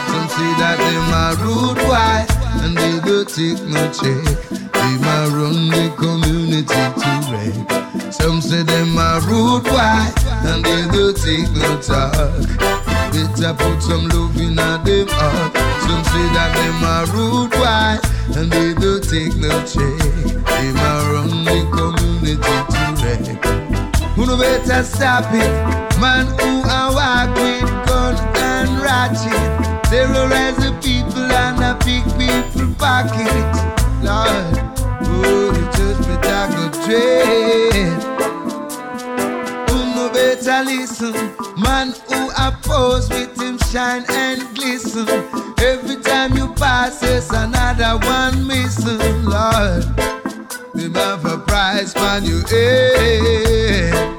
Some 0.09 0.29
say 0.29 0.51
that 0.61 0.79
them 0.79 1.13
a 1.13 1.35
rude 1.43 1.79
boy 1.83 2.25
and 2.63 2.77
they 2.77 3.01
don't 3.01 3.29
take 3.29 3.61
no 3.67 3.83
check. 3.91 4.25
They 4.51 4.95
a 5.03 5.31
run 5.31 5.69
the 5.71 5.93
community 5.97 6.65
to 6.67 7.13
wreck. 7.31 8.13
Some 8.13 8.41
say 8.41 8.63
them 8.63 8.97
a 8.97 9.21
rude 9.27 9.65
boy 9.65 10.05
and 10.49 10.65
they 10.65 10.87
don't 10.93 11.17
take 11.17 11.51
no 11.53 11.81
talk. 11.81 12.82
Better 13.13 13.53
put 13.53 13.83
some 13.83 14.09
love 14.09 14.37
in 14.41 14.57
them 14.57 15.09
heart. 15.11 15.53
Some 15.85 16.03
say 16.05 16.27
that 16.33 16.51
them 16.57 16.83
a 16.83 17.05
rude 17.13 17.51
boy 17.53 18.01
and 18.41 18.51
they 18.51 18.73
don't 18.73 19.05
take 19.05 19.37
no 19.37 19.53
check. 19.69 20.01
They 20.49 20.73
a 20.73 21.13
run 21.13 21.45
the 21.45 21.61
community 21.77 22.57
to 22.73 22.83
wreck. 23.05 23.23
Who 24.17 24.27
no 24.27 24.37
better 24.39 24.83
stop 24.83 25.27
it? 25.35 25.53
Man 26.01 26.27
who 26.41 26.63
a 26.65 26.93
walk 26.97 27.37
with 27.37 27.69
gun 27.87 28.17
and 28.37 28.81
ratchet, 28.81 29.85
terrorize 29.91 30.57
the 30.57 30.73
people 30.83 31.23
and 31.23 31.63
a 31.63 31.77
pick 31.85 32.05
people 32.17 32.75
pocket. 32.77 33.29
Lord, 34.03 34.57
oh, 35.05 35.53
the 35.53 35.65
judgment 35.77 36.25
I 36.25 36.49
go 36.51 36.87
dread. 36.87 38.12
Listen? 40.65 41.13
Man 41.61 41.93
who 42.09 42.31
oppose 42.39 43.09
with 43.09 43.41
him 43.41 43.59
shine 43.71 44.05
and 44.09 44.43
glisten. 44.55 45.09
Every 45.59 45.97
time 46.03 46.37
you 46.37 46.53
pass, 46.55 47.01
there's 47.01 47.31
another 47.31 47.99
one 48.07 48.47
missing. 48.47 49.25
Lord, 49.25 49.83
them 50.75 50.95
have 50.95 51.25
a 51.25 51.39
price 51.39 51.97
on 51.97 52.25
you 52.25 52.43
eh. 52.53 52.97
head. 52.97 54.19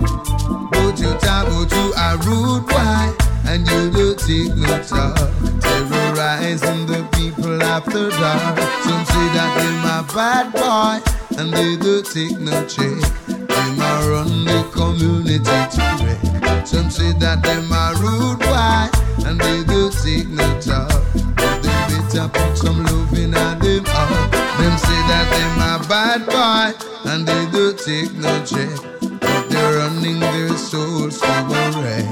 But 0.72 1.00
you 1.00 1.14
talk 1.20 1.48
about 1.48 1.72
you 1.72 1.94
a 1.96 2.18
rude 2.26 2.68
boy, 2.68 3.26
and 3.50 3.66
you 3.66 3.92
don't 3.92 4.20
take 4.20 4.56
no 4.56 4.84
talk. 4.84 5.16
Terrorizing 5.62 6.86
the 6.86 7.08
people 7.14 7.64
after 7.64 8.10
dark. 8.10 8.60
Some 8.84 9.06
say 9.06 9.28
that 9.36 9.52
them 9.58 9.76
my 9.82 10.14
bad 10.14 10.52
boy, 10.52 11.40
and 11.40 11.54
they 11.54 11.78
don't 11.78 12.06
take 12.06 12.38
no 12.38 12.66
check. 12.68 13.23
Them 13.64 13.80
a 13.80 14.10
run 14.12 14.44
the 14.44 14.60
community 14.74 15.40
to 15.40 15.84
wreck. 16.04 16.68
Some 16.68 16.90
say 16.90 17.14
that 17.14 17.42
them 17.44 17.72
a 17.72 17.96
rude 17.96 18.40
boy, 18.40 18.92
and 19.26 19.40
they 19.40 19.64
don't 19.64 19.94
take 20.04 20.28
no 20.28 20.44
talk. 20.60 20.92
But 21.38 21.64
they 21.64 21.72
better 21.88 22.28
put 22.28 22.58
some 22.58 22.84
love 22.84 23.14
in 23.18 23.34
a 23.34 23.56
them 23.56 23.86
heart. 23.86 24.32
Them 24.60 24.78
say 24.78 25.00
that 25.08 25.28
them 25.32 25.62
a 25.64 25.88
bad 25.88 26.26
boy, 26.28 26.76
and 27.10 27.26
they 27.26 27.46
don't 27.56 27.80
take 27.80 28.12
no 28.16 28.44
check. 28.44 28.76
But 29.22 29.50
they're 29.50 29.78
running 29.78 30.20
their 30.20 30.50
souls 30.58 31.22
to 31.22 31.32
a 31.32 31.64
wreck. 31.80 32.06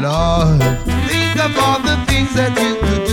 Lord, 0.00 0.60
think 1.04 1.36
of 1.36 1.52
all 1.58 1.80
the 1.80 2.02
things 2.08 2.32
that 2.34 2.56
you 2.58 2.80
could 2.80 3.03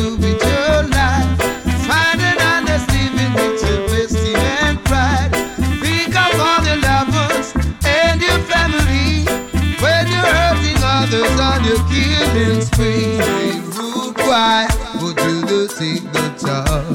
killing 11.89 12.61
spree. 12.61 13.17
Rude 13.75 14.15
boy, 14.15 14.67
but 14.99 15.15
you 15.25 15.41
don't 15.45 15.69
take 15.77 16.05
the 16.11 16.25
talk. 16.37 16.85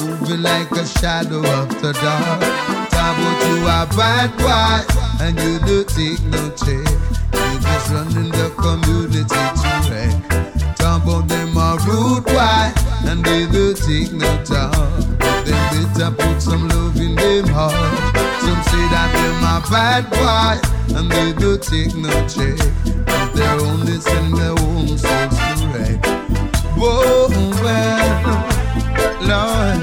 Moving 0.00 0.42
like 0.42 0.70
a 0.72 0.86
shadow 0.86 1.44
after 1.46 1.92
dark. 1.92 2.40
Talk 2.90 3.16
about 3.18 3.38
you 3.48 3.56
a 3.64 3.86
bad 3.96 4.30
boy, 4.38 4.80
and 5.24 5.38
you 5.40 5.58
don't 5.60 5.88
take 5.88 6.22
no 6.24 6.50
check. 6.50 6.86
You 7.32 7.58
just 7.60 7.90
running 7.90 8.30
the 8.30 8.50
community 8.56 9.24
to 9.24 9.90
wreck. 9.90 10.14
About 10.84 11.26
them 11.28 11.56
a 11.56 11.76
rude 11.86 12.24
boy, 12.24 12.72
and 13.10 13.24
they 13.24 13.46
don't 13.46 13.76
take 13.76 14.12
no 14.12 14.30
talk. 14.44 14.72
Them 15.44 15.60
better 15.72 16.10
put 16.14 16.40
some 16.40 16.68
love 16.68 16.96
in 16.96 17.14
them 17.16 17.48
heart. 17.48 17.72
Some 18.40 18.62
say 18.70 18.86
that 18.92 19.10
them 19.12 19.42
a 19.42 19.60
bad 19.70 20.08
boy, 20.10 20.96
and 20.96 21.10
they 21.10 21.32
don't 21.32 21.60
take 21.60 21.94
no 21.96 22.10
check. 22.28 22.60
Their 23.34 23.58
own 23.60 23.86
to 23.86 23.98
well, 27.62 27.98
Lord. 29.22 29.78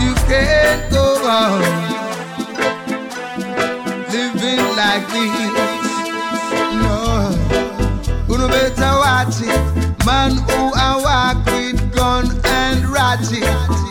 You 0.00 0.14
can't 0.30 0.82
go 0.92 1.04
on 1.26 1.60
living 4.12 4.64
like 4.76 5.06
this. 5.10 5.52
No, 6.82 6.96
better 8.48 8.94
watch 9.04 9.42
it. 9.42 10.06
Man 10.06 10.32
who 10.36 10.70
walk 11.02 11.44
with 11.46 11.92
gun 11.92 12.26
and 12.44 12.84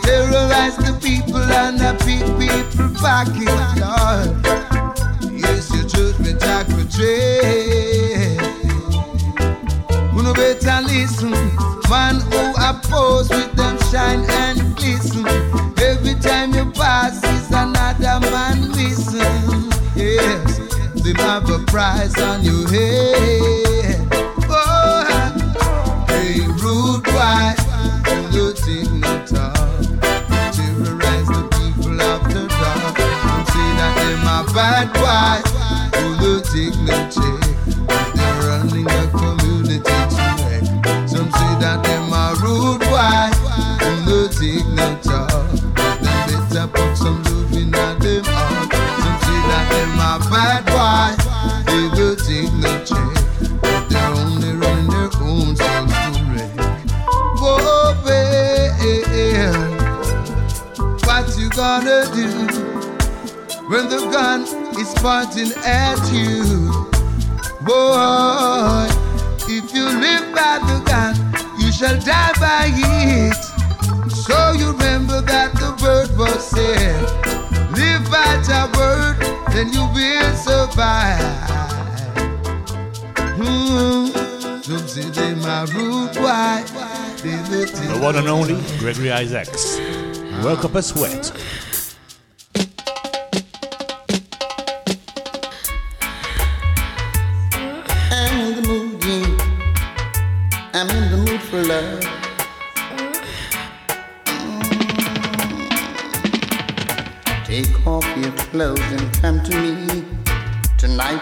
terrorize 0.02 0.76
the 0.76 0.92
people 1.02 1.36
and 1.36 1.78
pick 2.00 2.24
people 2.38 2.88
pocket. 3.00 3.48
Lord, 3.78 4.30
yes, 4.44 4.56
your 4.56 4.69
You 10.30 10.36
better 10.36 10.82
listen. 10.82 11.32
Man 11.90 12.20
who 12.20 12.54
oppose 12.62 13.28
with 13.30 13.52
them 13.54 13.76
shine 13.90 14.24
and 14.30 14.76
glisten. 14.76 15.26
Every 15.78 16.14
time 16.20 16.54
you 16.54 16.70
pass, 16.70 17.22
is 17.24 17.50
another 17.50 18.20
man 18.30 18.68
missing. 18.70 19.72
Yes, 19.96 20.58
they 21.02 21.12
have 21.20 21.50
a 21.50 21.58
price 21.66 22.16
on 22.20 22.44
your 22.44 22.68
head. 22.68 24.08
Oh, 24.48 26.06
hey, 26.08 26.46
rude 26.62 27.06
you 28.30 29.16
talk. 29.26 29.54
Terrorize 30.54 31.26
the 31.26 31.42
people 31.56 32.00
after 32.00 32.46
dark. 32.46 32.96
Say 33.50 33.68
that 33.78 33.92
them 33.96 34.26
a 34.26 34.54
bad 34.54 34.86
boy, 34.94 35.49
gonna 61.60 62.04
do 62.14 62.46
when 63.68 63.88
the 63.88 64.08
gun 64.10 64.42
is 64.78 64.94
pointing 64.96 65.52
at 65.64 66.12
you? 66.12 66.89
Boy, 67.62 68.86
if 69.48 69.74
you 69.74 69.84
live 69.84 70.34
by 70.34 70.58
the 70.64 70.82
gun, 70.86 71.14
you 71.60 71.70
shall 71.70 72.00
die 72.00 72.32
by 72.40 72.70
it. 72.72 73.34
So 74.10 74.52
you 74.52 74.72
remember 74.72 75.20
that 75.20 75.52
the 75.52 75.76
word 75.82 76.16
was 76.16 76.42
said. 76.48 77.02
Live 77.72 78.10
by 78.10 78.40
the 78.48 78.64
word, 78.78 79.20
then 79.52 79.72
you 79.74 79.84
will 79.92 80.34
survive. 80.36 81.20
Hmm. 83.36 84.62
Some 84.62 84.88
say 84.88 85.10
they 85.10 85.34
my 85.34 85.64
rude 85.74 86.16
wife. 86.16 86.72
The 87.20 87.98
one 88.00 88.16
and 88.16 88.28
only 88.28 88.54
Gregory 88.78 89.10
Isaacs. 89.12 89.78
Woke 90.42 90.64
up 90.64 90.74
a 90.76 90.82
sweat. 90.82 91.30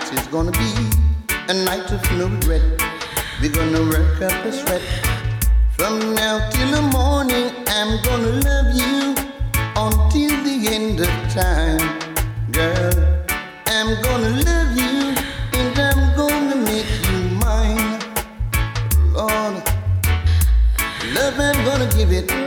It's 0.01 0.13
is 0.13 0.27
gonna 0.29 0.53
be 0.53 0.73
a 1.49 1.55
night 1.65 1.91
of 1.91 2.03
no 2.17 2.29
regret. 2.29 2.63
We're 3.41 3.51
gonna 3.51 3.83
work 3.83 4.23
up 4.23 4.45
a 4.45 4.53
sweat. 4.53 4.83
From 5.77 6.15
now 6.15 6.49
till 6.51 6.71
the 6.71 6.83
morning, 6.83 7.51
I'm 7.67 8.01
gonna 8.05 8.33
love 8.49 8.71
you 8.75 9.15
until 9.77 10.33
the 10.45 10.57
end 10.71 11.01
of 11.01 11.13
time. 11.33 11.83
Girl, 12.53 12.95
I'm 13.67 14.01
gonna 14.03 14.31
love 14.49 14.71
you 14.77 15.15
and 15.59 15.79
I'm 15.79 16.17
gonna 16.17 16.57
make 16.57 16.93
you 17.11 17.19
mine. 17.45 18.01
Lord, 19.13 19.63
love, 21.15 21.39
I'm 21.39 21.65
gonna 21.65 21.91
give 21.97 22.13
it. 22.13 22.38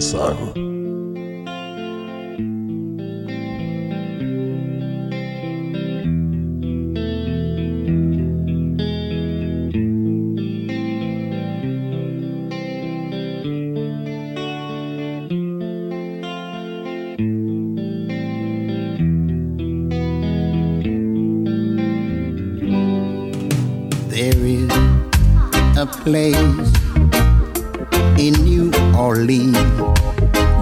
Sun. 0.00 0.33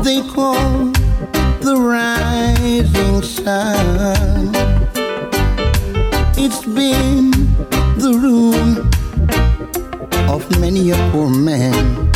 they 0.03 0.21
call 0.21 0.87
the 1.61 1.77
rising 1.79 3.23
sun. 3.23 4.51
It's 6.37 6.65
been 6.65 7.31
the 7.99 8.13
ruin 8.21 8.79
of 10.29 10.43
many 10.59 10.91
a 10.91 10.97
poor 11.13 11.29
man, 11.29 12.11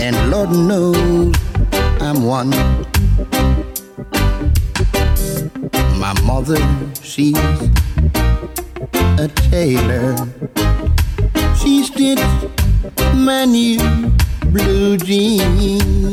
and 0.00 0.16
Lord 0.30 0.50
knows 0.50 1.36
I'm 2.00 2.24
one. 2.24 2.50
My 6.00 6.14
mother, 6.24 6.58
she's 7.00 7.38
a 9.18 9.28
tailor. 9.50 10.16
She 11.60 11.84
stitched 11.84 12.48
my 13.14 13.44
new 13.44 13.78
blue 14.52 14.98
jeans. 14.98 16.11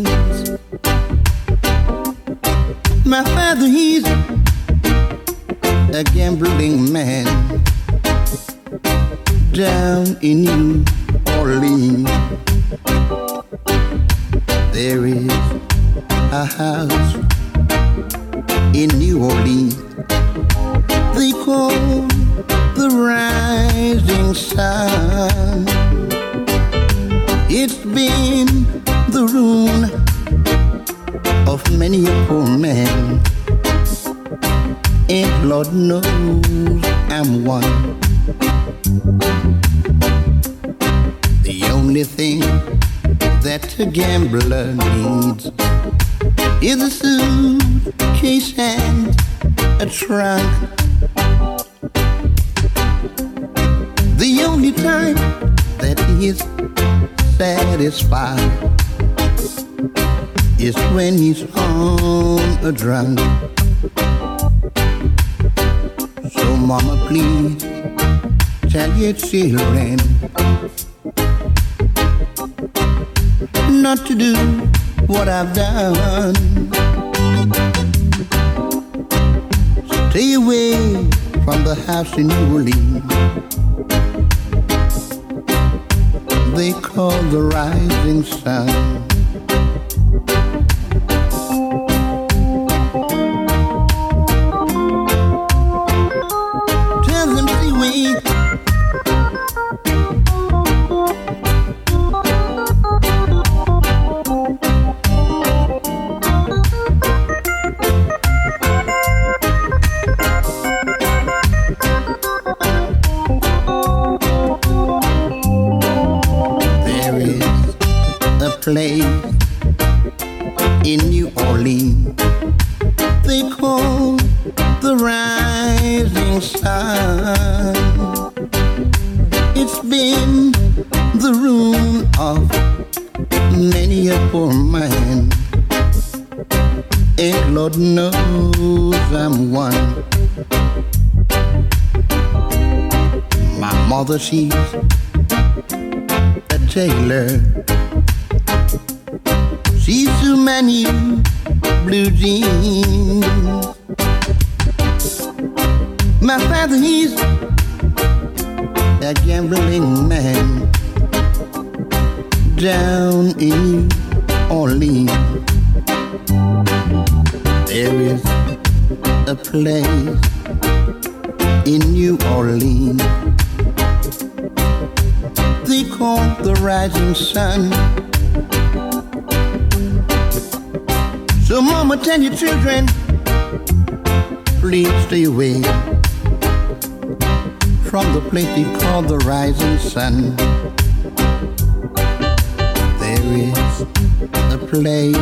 made 194.90 195.16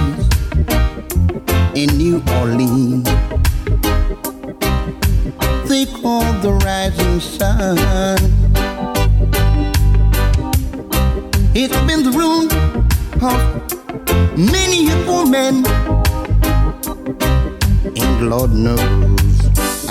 in 1.75 1.89
New 1.97 2.17
Orleans. 2.39 3.03
They 5.69 5.85
call 5.99 6.27
the 6.45 6.53
rising 6.63 7.19
sun. 7.19 7.77
It's 11.53 11.79
been 11.87 12.01
the 12.07 12.13
room 12.21 12.45
of 13.29 13.39
many 14.55 14.79
a 14.93 14.95
poor 15.05 15.25
man. 15.35 15.55
and 18.03 18.29
Lord 18.31 18.51
knows 18.65 19.35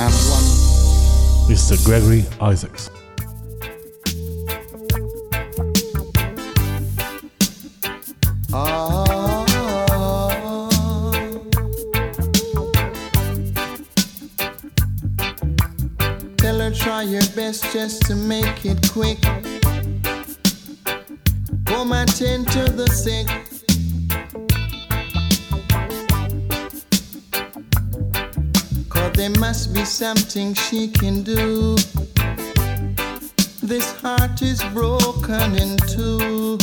I'm 0.02 0.14
one. 0.34 0.46
Mr. 1.50 1.74
Gregory 1.84 2.24
Isaacs. 2.40 2.95
just 17.86 18.02
to 18.02 18.16
make 18.16 18.64
it 18.64 18.80
quick. 18.90 19.24
Home 21.68 21.90
my 21.90 22.04
tin 22.04 22.44
to 22.46 22.64
the 22.72 22.88
sink. 22.88 23.28
Cause 28.88 29.12
there 29.12 29.30
must 29.38 29.72
be 29.72 29.84
something 29.84 30.52
she 30.54 30.88
can 30.88 31.22
do. 31.22 31.76
This 33.62 33.94
heart 34.00 34.42
is 34.42 34.60
broken 34.74 35.54
in 35.54 35.76
two. 35.94 36.58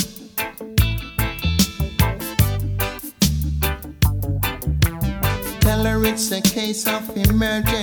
Tell 5.61 5.85
her 5.85 6.05
it's 6.05 6.31
a 6.33 6.41
case 6.41 6.85
of 6.85 7.15
emergency. 7.15 7.82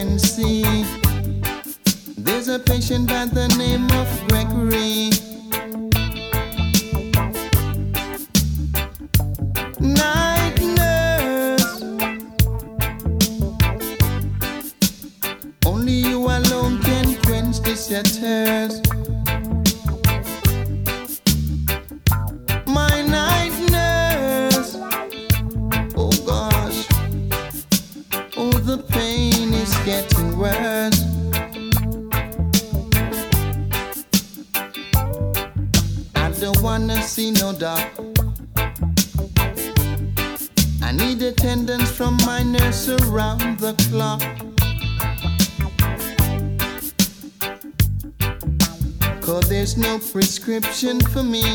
waiting 50.93 51.07
for 51.13 51.23
me. 51.23 51.50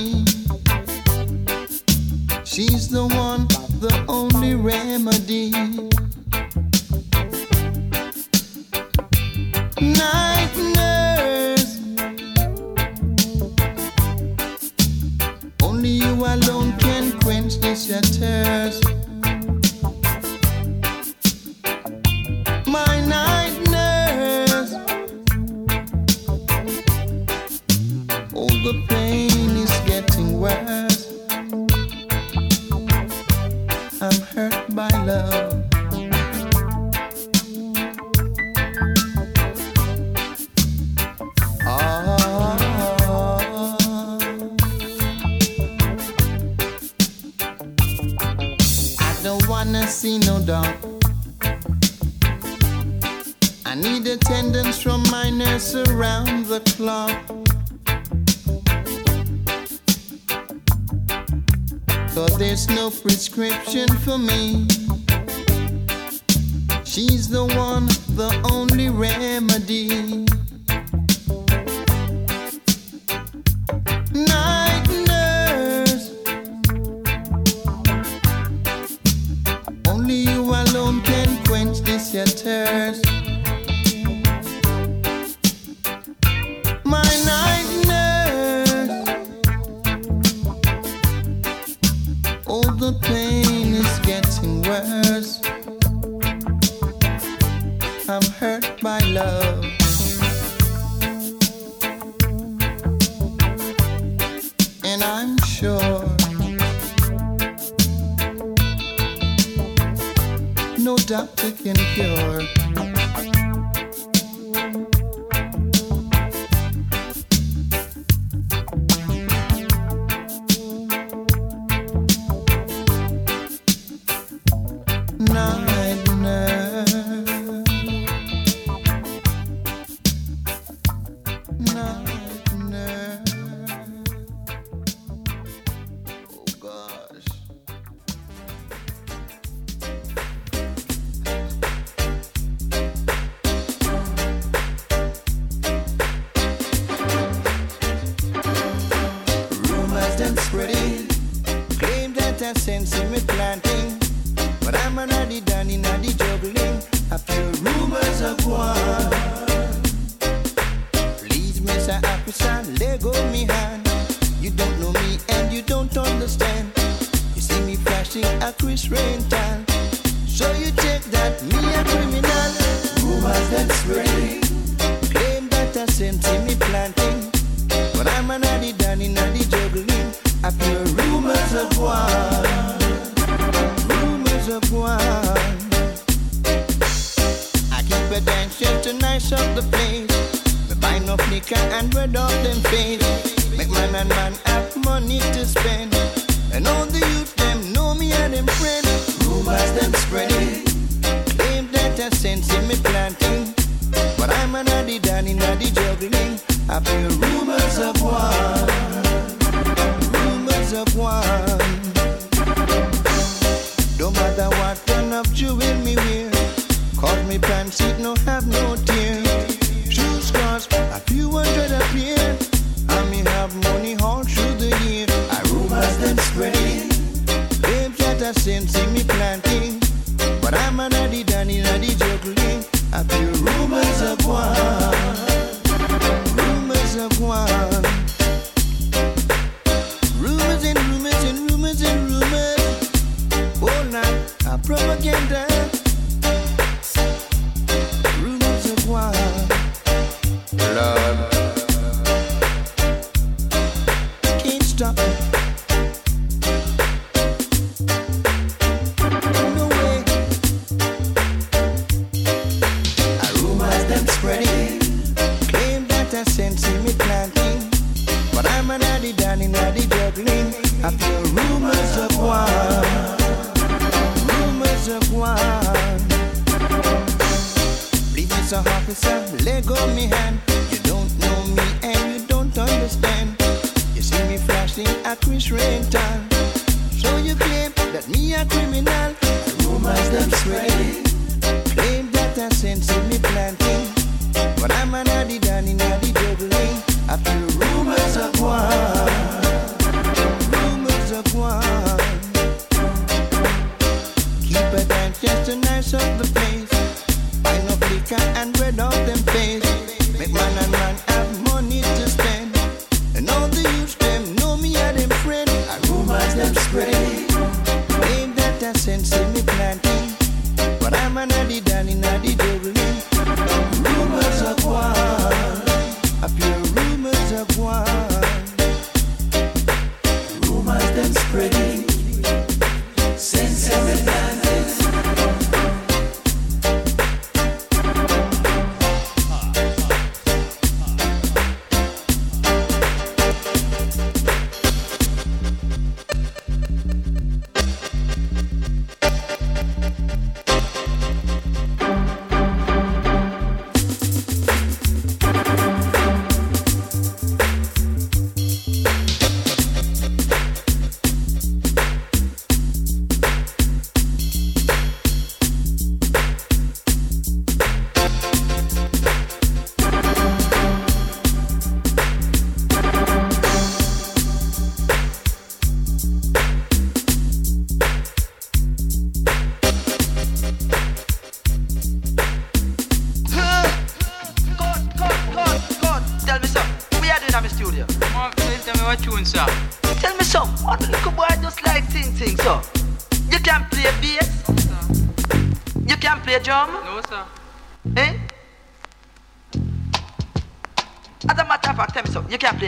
Doctor 111.05 111.51
can 111.51 111.75
cure. 111.93 112.94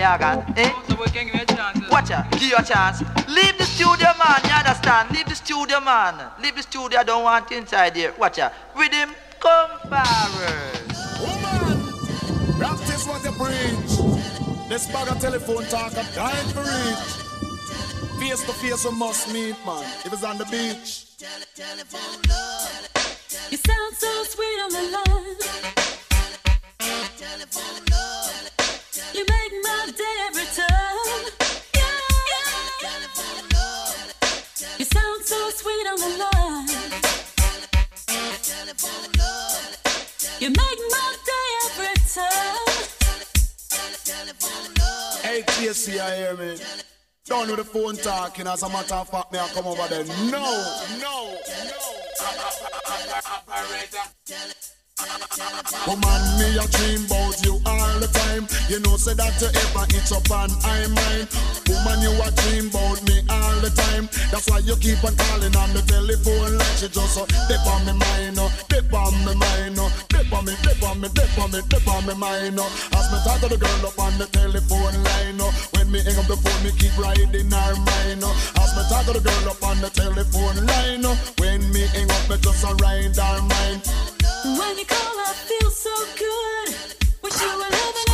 You 0.07 0.17
can't 0.17 0.47
play 0.55 0.55
organ, 0.55 0.57
eh? 0.57 0.71
So 0.87 0.95
we 0.95 1.05
can 1.07 1.25
give 1.25 1.35
you 1.35 1.41
a 1.41 1.45
chance. 1.45 1.89
Watch 1.89 2.11
out, 2.11 2.31
give 2.31 2.43
you 2.43 2.55
a 2.57 2.63
chance. 2.63 3.01
Leave 3.27 3.57
the 3.57 3.65
studio, 3.65 4.07
man. 4.17 4.39
You 4.45 4.51
understand? 4.51 5.11
Leave 5.11 5.27
the 5.27 5.35
studio, 5.35 5.79
man. 5.81 6.31
Leave 6.41 6.55
the 6.55 6.63
studio. 6.63 6.99
I 6.99 7.03
don't 7.03 7.23
want 7.23 7.51
you 7.51 7.57
inside 7.57 7.95
here. 7.95 8.13
Watch 8.17 8.39
out. 8.39 8.53
With 8.75 8.93
him, 8.93 9.09
come 9.39 9.69
forward. 9.81 10.87
Practice 12.57 13.05
what 13.05 13.23
you 13.23 13.31
preach. 13.31 14.69
This 14.69 14.87
bag 14.91 15.09
of 15.09 15.19
telephone 15.19 15.65
talk, 15.65 15.97
I'm 15.97 16.05
dying 16.15 16.47
for 16.49 16.61
reach. 16.61 17.27
Face 18.19 18.43
to 18.45 18.53
face, 18.53 18.85
we 18.85 18.91
must 18.97 19.33
meet, 19.33 19.55
man. 19.65 19.83
If 20.05 20.13
it's 20.13 20.23
on 20.23 20.37
the 20.37 20.45
beach. 20.45 21.05
You 23.51 23.57
sound 23.57 23.95
so 23.95 24.23
sweet 24.23 24.59
on 24.63 24.71
the 24.71 24.81
line. 24.93 25.76
You 40.39 40.49
make 40.49 40.57
my 40.57 41.15
day 41.25 41.49
every 41.65 41.95
time. 42.13 42.67
Hey, 45.23 45.41
TSC, 45.41 45.99
I 45.99 46.15
hear 46.15 46.35
me. 46.37 46.57
Don't 47.25 47.47
know 47.47 47.55
the 47.55 47.63
phone 47.63 47.95
talking, 47.97 48.47
as 48.47 48.63
a 48.63 48.69
matter 48.69 48.95
of 48.95 49.09
fact, 49.09 49.33
me 49.33 49.39
I 49.39 49.47
come 49.49 49.67
over 49.67 49.87
there. 49.87 50.05
No, 50.29 50.79
no, 51.01 51.37
Woman, 54.97 56.21
me 56.41 56.57
a 56.57 56.65
dream 56.73 57.05
about 57.05 57.37
you 57.45 57.61
all 57.69 57.95
the 58.01 58.09
time. 58.09 58.49
You 58.65 58.81
know, 58.81 58.97
say 58.97 59.13
that 59.13 59.37
you 59.37 59.45
ever 59.53 59.85
itch 59.93 60.09
up 60.09 60.25
and 60.25 60.49
I 60.65 60.89
mine. 60.89 61.29
Woman, 61.69 62.01
you 62.01 62.09
a 62.17 62.27
dream 62.33 62.73
about 62.73 62.97
me 63.05 63.21
all 63.29 63.57
the 63.61 63.69
time. 63.69 64.09
That's 64.33 64.49
why 64.49 64.65
you 64.65 64.73
keep 64.81 64.97
on 65.05 65.13
calling 65.13 65.53
on 65.53 65.69
the 65.77 65.85
telephone 65.85 66.57
like 66.57 66.75
she 66.81 66.89
just 66.89 67.13
uh, 67.13 67.29
dip 67.45 67.61
on 67.69 67.85
me 67.85 67.93
mind, 67.93 68.41
uh, 68.41 68.49
dip 68.73 68.89
on 68.89 69.13
me 69.21 69.37
mind, 69.37 69.77
uh, 69.77 69.89
dip 70.09 70.33
on 70.33 70.49
me, 70.49 70.57
dip 70.65 70.81
on 70.81 70.97
me, 70.97 71.09
dip 71.13 71.37
on 71.37 71.51
me, 71.53 71.61
dip 71.69 71.87
on 71.87 72.01
me 72.09 72.13
mind. 72.17 72.57
Uh. 72.57 72.97
As 72.97 73.05
me 73.13 73.17
talk 73.21 73.37
to 73.45 73.53
the 73.53 73.57
girl 73.61 73.85
up 73.85 74.01
on 74.01 74.17
the 74.17 74.25
telephone 74.33 74.97
line, 74.97 75.37
uh, 75.37 75.53
when 75.77 75.93
me 75.93 76.01
hang 76.01 76.17
up 76.17 76.25
the 76.25 76.41
phone, 76.41 76.61
me 76.65 76.73
keep 76.73 76.97
riding 76.97 77.53
her 77.53 77.73
mind. 77.85 78.25
Uh. 78.25 78.33
As 78.65 78.73
me 78.73 78.81
talk 78.89 79.05
to 79.05 79.13
the 79.13 79.21
girl 79.21 79.45
up 79.45 79.61
on 79.61 79.77
the 79.77 79.93
telephone 79.93 80.57
line, 80.65 81.05
uh, 81.05 81.13
when 81.37 81.61
me 81.69 81.85
hang 81.93 82.09
up, 82.09 82.23
me 82.33 82.35
just 82.41 82.65
uh, 82.65 82.73
ride 82.81 83.13
her 83.13 83.41
mind. 83.45 84.16
When 84.55 84.77
you 84.77 84.85
call, 84.85 85.19
I 85.19 85.33
feel 85.33 85.69
so 85.69 85.93
good. 86.15 86.75
Wish 87.21 87.41
you 87.41 87.49
were 87.49 87.69
living 87.69 88.06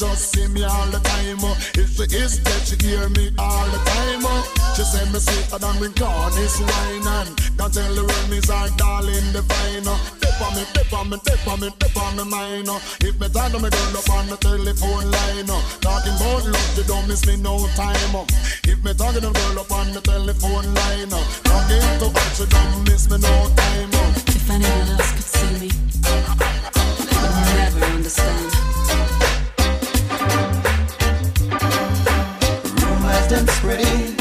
just 0.00 0.32
see 0.32 0.48
me 0.48 0.64
all 0.64 0.86
the 0.88 0.98
time. 1.04 1.44
uh. 1.44 1.52
If 1.76 1.92
she 1.92 2.04
is 2.16 2.38
dead, 2.40 2.62
she 2.64 2.76
hear 2.80 3.04
me 3.12 3.28
all 3.36 3.66
the 3.68 3.80
time. 3.84 4.24
uh. 4.24 4.40
She 4.72 4.82
say 4.82 5.04
me 5.12 5.20
sweeter 5.20 5.60
than 5.60 5.76
me 5.76 5.88
cornish 5.92 6.56
wine 6.56 7.04
and 7.04 7.28
can 7.60 7.68
tell 7.68 7.92
the 7.92 8.00
world 8.08 8.28
me's 8.32 8.48
our 8.48 8.68
darling 8.80 9.28
divine. 9.36 9.84
uh. 9.84 9.98
Dip 10.24 10.40
on 10.40 10.56
me, 10.56 10.64
dip 10.72 10.92
on 10.96 11.04
me, 11.12 11.16
dip 11.20 11.44
on 11.46 11.60
me, 11.60 11.68
dip 11.76 11.96
on 12.00 12.16
me 12.16 12.24
mind. 12.32 12.68
uh. 12.72 12.80
If 13.04 13.20
me 13.20 13.28
talk 13.28 13.52
to 13.52 13.58
me 13.60 13.68
girl 13.68 13.96
up 14.00 14.08
on 14.16 14.24
the 14.32 14.36
telephone 14.40 15.04
line, 15.12 15.52
talking 15.84 16.16
about 16.16 16.48
love, 16.48 16.70
you 16.80 16.84
don't 16.88 17.04
miss 17.06 17.26
me 17.28 17.36
no 17.36 17.60
time. 17.76 18.24
If 18.64 18.80
me 18.80 18.94
talking 18.96 19.20
to 19.20 19.30
girl 19.36 19.58
up 19.60 19.70
on 19.70 19.92
the 19.92 20.00
telephone 20.00 20.64
line, 20.80 21.12
talking 21.44 21.84
to 22.00 22.08
her, 22.08 22.28
she 22.40 22.44
don't 22.48 22.88
miss 22.88 23.04
me 23.12 23.20
no 23.20 23.34
time. 23.52 23.92
If 24.32 24.48
anyone 24.48 24.96
else 24.96 25.12
could 25.12 25.28
see 25.28 25.52
me, 25.60 25.68
they 26.00 26.24
would 27.20 27.36
never 27.52 27.84
understand. 27.84 28.59
Them 33.30 33.46
spreading, 33.46 34.16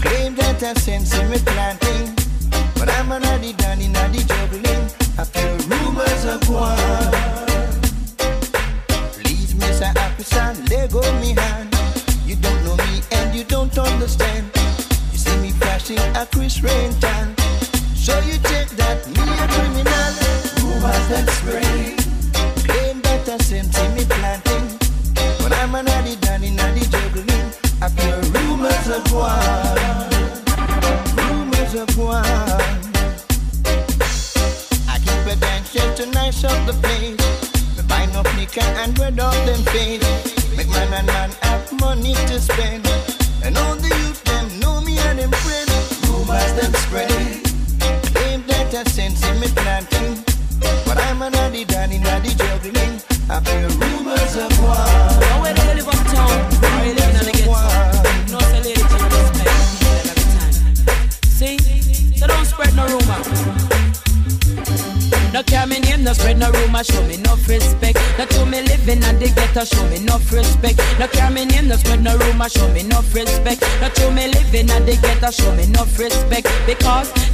claim 0.00 0.36
that 0.36 0.62
I 0.62 0.72
sense 0.74 1.12
in 1.18 1.28
me 1.28 1.38
planting, 1.38 2.14
but 2.78 2.88
I'm 2.88 3.10
an 3.10 3.24
addy 3.24 3.52
dandy 3.54 3.88
naddy 3.88 4.22
juggling. 4.22 4.86
I 5.18 5.24
feel 5.24 5.56
rumors 5.66 6.24
are 6.24 6.38
gone. 6.46 6.78
Please, 9.18 9.52
Mr. 9.54 9.90
Officer, 9.98 10.54
let 10.70 10.92
go 10.92 11.02
me 11.18 11.34
hand. 11.34 11.74
You 12.24 12.36
don't 12.36 12.62
know 12.64 12.76
me 12.86 13.02
and 13.10 13.34
you 13.34 13.42
don't 13.42 13.76
understand. 13.76 14.46
You 15.10 15.18
see 15.18 15.36
me 15.38 15.50
flashing 15.50 15.98
a 16.14 16.24
Chris 16.30 16.62
Rain 16.62 16.92
tan. 17.00 17.34
So 17.96 18.16
you 18.20 18.38
take 18.46 18.70
that 18.78 19.08
me 19.10 19.26
a 19.42 19.46
criminal. 19.58 20.12
Rumors 20.62 21.08
them 21.08 21.26
spreading, 21.34 21.75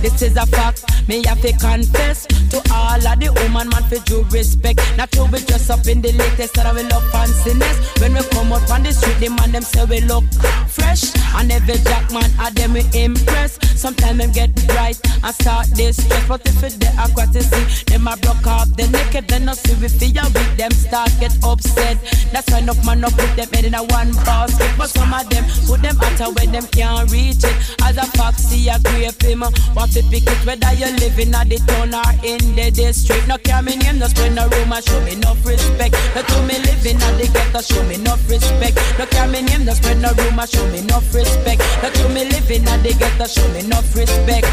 this 0.03 0.21
is 0.21 0.37
a 0.37 0.45
fact, 0.47 0.85
me 1.09 1.23
have 1.27 1.41
to 1.41 1.53
confess 1.53 2.27
to 2.27 2.59
all 2.75 3.07
of 3.07 3.21
the 3.21 3.33
woman 3.41 3.69
man 3.71 3.85
for 3.85 3.99
due 4.05 4.25
respect. 4.31 4.81
Not 4.97 5.13
to 5.13 5.29
be 5.31 5.39
dressed 5.39 5.71
up 5.71 5.87
in 5.87 6.03
the 6.03 6.13
latest 6.13 6.55
that 6.55 6.75
we 6.75 6.83
love 6.83 7.05
fanciness. 7.15 8.01
When 8.01 8.15
we 8.15 8.23
come 8.35 8.53
out 8.53 8.69
on 8.71 8.83
the 8.83 8.93
street, 8.93 9.19
the 9.21 9.29
man 9.31 9.53
them 9.53 9.63
say 9.63 9.85
we 9.85 10.01
look 10.01 10.25
fresh. 10.69 11.15
And 11.39 11.53
every 11.53 11.79
jack 11.79 12.11
man 12.13 12.31
of 12.45 12.55
them 12.55 12.75
we 12.75 12.83
impress. 12.93 13.59
Sometimes 13.83 14.19
them 14.19 14.31
get 14.31 14.51
right 14.79 14.95
and 15.25 15.35
start 15.35 15.67
this 15.75 15.97
stress. 15.99 16.29
But 16.29 16.47
if 16.47 16.63
it 16.63 16.79
they 16.79 16.87
aquatic 17.03 17.43
see, 17.43 17.91
them 17.91 18.07
a 18.07 18.17
broke 18.17 18.47
off 18.47 18.71
the 18.77 18.87
naked, 18.87 19.27
then 19.27 19.49
I 19.49 19.55
see 19.55 19.75
we 19.83 19.89
feel 19.89 20.23
with 20.23 20.57
them 20.57 20.71
start 20.71 21.11
get 21.19 21.35
upset. 21.43 21.99
That's 22.31 22.47
why 22.47 22.61
enough 22.61 22.79
man 22.87 23.03
up 23.03 23.11
put 23.19 23.35
them 23.35 23.51
head 23.51 23.65
in 23.65 23.75
a 23.75 23.83
one 23.83 24.15
basket. 24.23 24.71
But 24.79 24.91
some 24.91 25.13
of 25.13 25.29
them 25.31 25.43
put 25.67 25.83
them 25.83 25.99
out 25.99 26.15
where 26.31 26.47
them 26.47 26.63
can't 26.71 27.11
reach 27.11 27.43
it. 27.43 27.57
As 27.83 27.99
a 27.99 28.07
foxy, 28.15 28.71
a 28.71 28.79
grape 28.79 29.19
him. 29.19 29.43
Want 29.75 29.91
to 29.99 30.03
pick 30.15 30.31
it 30.31 30.47
whether 30.47 30.73
you 30.79 30.87
living 31.03 31.35
at 31.35 31.51
the 31.51 31.59
town 31.67 31.91
or 31.91 32.07
in 32.23 32.55
the 32.55 32.71
district. 32.71 33.27
No 33.27 33.35
care 33.39 33.67
me 33.67 33.75
name, 33.83 33.99
no 33.99 34.07
spend 34.07 34.39
no 34.39 34.47
room, 34.47 34.71
show 34.79 35.01
me 35.03 35.19
no 35.19 35.35
respect. 35.43 35.99
No 36.15 36.23
to 36.23 36.39
me 36.47 36.55
living 36.71 37.03
at 37.03 37.19
the 37.19 37.27
ghetto, 37.35 37.59
show 37.59 37.83
me 37.91 37.99
no 37.99 38.15
respect. 38.31 38.79
No 38.95 39.11
care 39.11 39.27
me 39.27 39.43
name, 39.43 39.67
no 39.67 39.75
spread 39.75 39.99
no 39.99 40.15
rumor, 40.15 40.47
show 40.47 40.63
me 40.71 40.87
no 40.87 41.03
respect. 41.11 41.59
No 41.83 41.91
to 41.91 42.07
me 42.15 42.31
living 42.31 42.63
at 42.71 42.79
the 42.87 42.95
ghetto, 42.95 43.27
show 43.27 43.43
me 43.51 43.72
no 43.73 43.81
respect. 43.95 44.47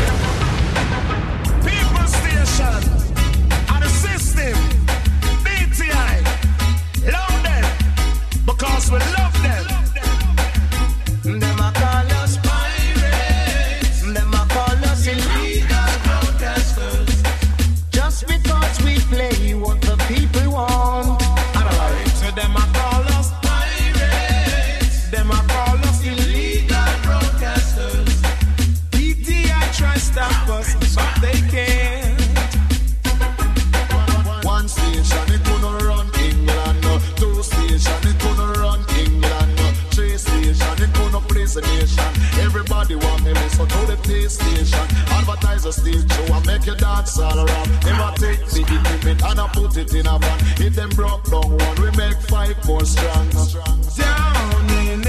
People 1.66 2.08
station 2.08 2.82
and 3.74 3.84
the 3.84 3.90
system. 3.90 4.56
DTI. 5.46 6.16
Love 7.12 7.44
them 7.44 7.66
because 8.46 8.92
we 8.92 9.00
love. 9.00 9.30
Them 9.44 9.69
station. 44.30 44.86
Advertise 45.10 45.66
a 45.66 45.74
stage 45.74 46.12
show 46.12 46.34
and 46.34 46.46
make 46.46 46.66
you 46.66 46.76
dance 46.76 47.20
all 47.20 47.38
around. 47.38 47.70
Never 47.84 48.12
take 48.16 48.46
the 48.48 48.62
equipment 48.62 49.24
and 49.24 49.40
I 49.40 49.48
put 49.50 49.78
it 49.78 49.94
in 49.94 50.08
a 50.08 50.20
van. 50.20 50.40
If 50.58 50.76
them 50.76 50.90
broke 50.90 51.30
down 51.30 51.50
one, 51.58 51.82
we 51.82 51.90
make 51.98 52.18
five 52.30 52.58
more 52.66 52.86
strong. 52.86 53.30
Down 53.98 54.70
in 54.88 55.02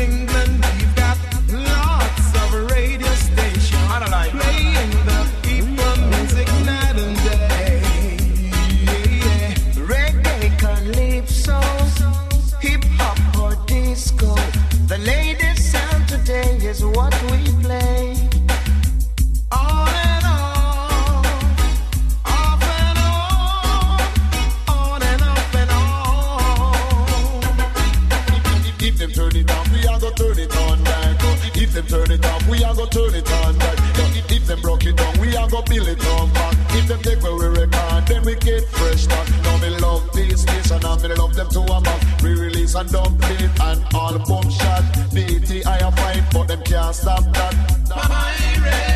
to 41.51 41.61
a 41.61 41.81
map. 41.81 42.23
We 42.23 42.35
release 42.35 42.75
a 42.75 42.85
dump 42.85 43.21
beat 43.21 43.51
and 43.61 43.85
all 43.95 44.15
album 44.15 44.51
shot. 44.51 44.83
DT 45.15 45.67
I 45.67 45.91
fight, 45.91 46.25
but 46.33 46.49
them 46.49 46.63
can't 46.63 46.95
stop 46.95 47.25
that. 47.35 47.55
Mama, 47.89 48.90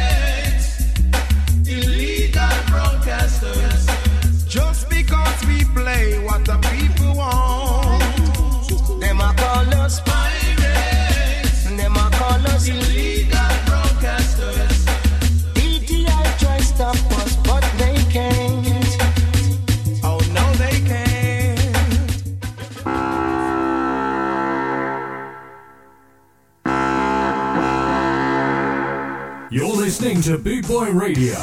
listening 30.00 30.20
to 30.20 30.36
Bootboy 30.36 30.92
Radio. 30.92 31.36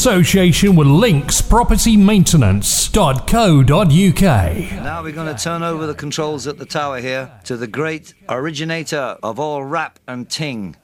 association 0.00 0.76
with 0.76 0.86
Links 0.86 1.42
Property 1.42 1.94
linkspropertymaintenance.co.uk. 1.94 4.82
Now 4.82 5.02
we're 5.02 5.12
going 5.12 5.36
to 5.36 5.44
turn 5.44 5.62
over 5.62 5.86
the 5.86 5.92
controls 5.92 6.46
at 6.46 6.56
the 6.56 6.64
tower 6.64 7.00
here 7.00 7.30
to 7.44 7.58
the 7.58 7.66
great 7.66 8.14
originator 8.26 9.18
of 9.22 9.38
all 9.38 9.62
rap 9.62 9.98
and 10.08 10.26
ting, 10.26 10.74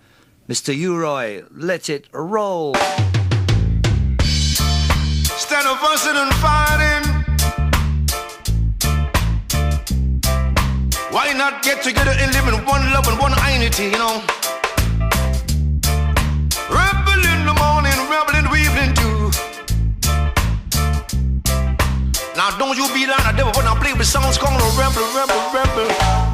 Mr. 0.51 0.77
U-Roy. 0.77 1.45
Let 1.51 1.89
it 1.89 2.09
roll. 2.13 2.77
Instead 4.19 5.65
of 5.65 5.79
fussing 5.79 6.13
and 6.15 6.35
fighting, 6.35 7.11
why 11.11 11.33
not 11.33 11.63
get 11.63 11.83
together 11.83 12.13
and 12.19 12.35
live 12.35 12.49
in 12.49 12.63
one 12.67 12.93
love 12.93 13.09
and 13.09 13.19
one 13.19 13.33
unity, 13.51 13.85
you 13.85 13.93
know? 13.93 14.23
Now 22.47 22.57
don't 22.59 22.77
you 22.77 22.87
be 22.95 23.09
lying, 23.09 23.35
devil, 23.35 23.51
but 23.53 23.65
I'm 23.65 23.77
playing 23.77 23.99
with 23.99 24.07
songs 24.07 24.39
called 24.39 24.63
a 24.63 24.79
ramble, 24.79 25.03
ramble. 25.53 26.26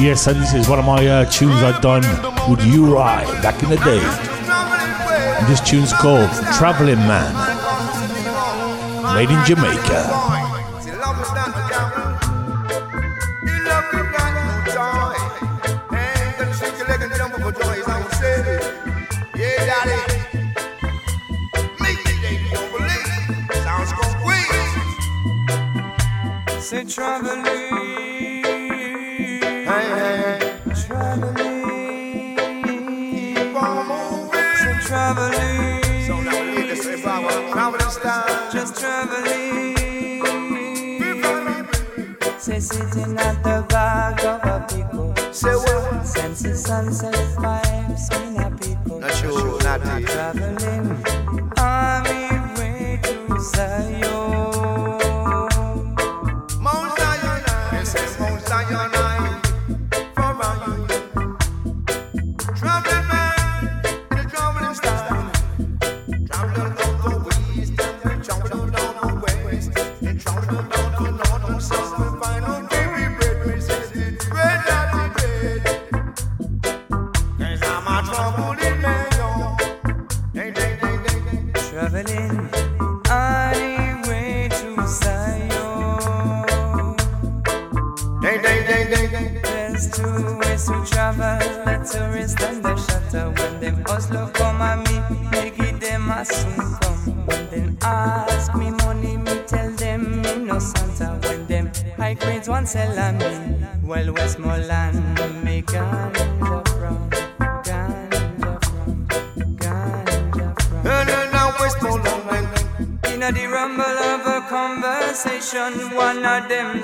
Yes, 0.00 0.26
and 0.26 0.40
this 0.40 0.54
is 0.54 0.68
one 0.68 0.78
of 0.78 0.84
my 0.84 1.06
uh, 1.06 1.24
tunes 1.26 1.62
I've 1.62 1.80
done 1.80 2.02
with 2.50 2.64
Uri 2.66 3.24
back 3.42 3.62
in 3.62 3.70
the 3.70 3.76
day. 3.76 4.00
And 5.38 5.46
this 5.46 5.60
tune's 5.60 5.92
called 5.92 6.30
Traveling 6.56 6.98
Man, 6.98 7.34
made 9.14 9.30
in 9.30 9.44
Jamaica. 9.44 10.37
to 26.84 26.94
traveling. 26.94 27.44
Hey, 27.44 28.42
hey, 29.66 30.16
hey. 30.22 30.38
Traveling. 30.86 32.36
Traveling. 34.82 36.06
So 36.06 36.20
now 36.20 36.40
we 36.40 36.50
need 36.56 36.68
to 36.68 36.76
say 36.76 37.02
power. 37.02 37.30
Traveling 37.52 37.90
style. 37.90 38.52
Just 38.52 38.78
traveling. 38.78 39.74
Say 42.38 42.60
sitting 42.60 43.18
at 43.18 43.42
the 43.42 43.66
back 43.68 44.24
of 44.24 44.44
a 44.44 44.66
people. 44.72 45.14
Senses 45.32 46.62
sunset 46.64 47.14
vibes. 47.36 48.10
Me 48.20 48.38
not 48.38 48.60
people. 48.60 49.00
Not 49.00 49.14
sure, 49.14 49.60
not, 49.62 49.84
not 49.84 50.02
traveling. 50.02 51.07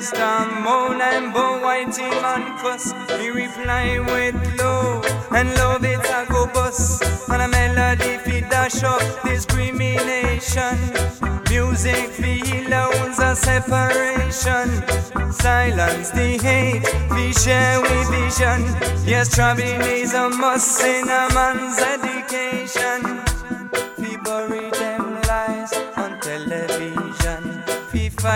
storm 0.05 0.63
moan 0.63 1.01
and 1.01 1.33
bow 1.33 1.63
white 1.63 1.97
man 1.99 2.59
cuss. 2.59 2.93
He 3.19 3.31
reply 3.31 3.99
with 4.01 4.37
love 4.59 5.05
and 5.33 5.49
love 5.55 5.85
it's 5.85 6.09
a 6.11 6.27
go 6.29 6.47
bus. 6.47 7.01
And 7.29 7.43
a 7.43 7.49
melody 7.49 8.19
fi 8.19 8.41
dash 8.41 8.83
up 8.83 9.03
discrimination. 9.25 10.77
Music 11.49 12.09
feel 12.19 12.69
loans 12.69 13.19
a 13.19 13.35
separation. 13.35 14.69
Silence 15.33 16.11
the 16.11 16.39
hate 16.47 16.87
We 17.13 17.33
share 17.33 17.81
we 17.81 17.97
vision. 18.13 18.61
Yes, 19.07 19.35
traveling 19.35 19.81
is 19.83 20.13
a 20.13 20.29
must 20.29 20.85
in 20.85 21.05
a 21.09 21.29
man's 21.35 21.79
addiction. 21.79 22.14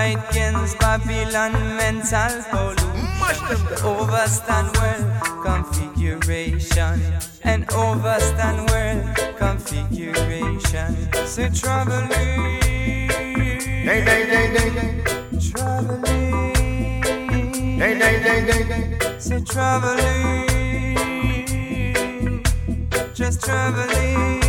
Against 0.08 0.78
Babylon, 0.78 1.52
mental 1.76 2.42
pollution, 2.48 3.60
overstand 3.84 4.74
world 4.78 5.04
configuration, 5.44 7.02
and 7.44 7.66
overstand 7.68 8.70
world 8.70 9.04
configuration. 9.36 11.12
So 11.26 11.50
traveling, 11.50 12.08
day, 13.84 14.02
day, 14.02 14.24
day, 14.32 14.46
day, 14.54 14.70
day. 14.70 14.92
day, 17.78 17.98
day, 17.98 18.22
day, 18.22 18.40
day, 18.46 18.62
day. 18.64 19.18
So 19.18 19.40
troubling, 19.40 20.46
just 23.12 23.42
traveling. 23.42 24.47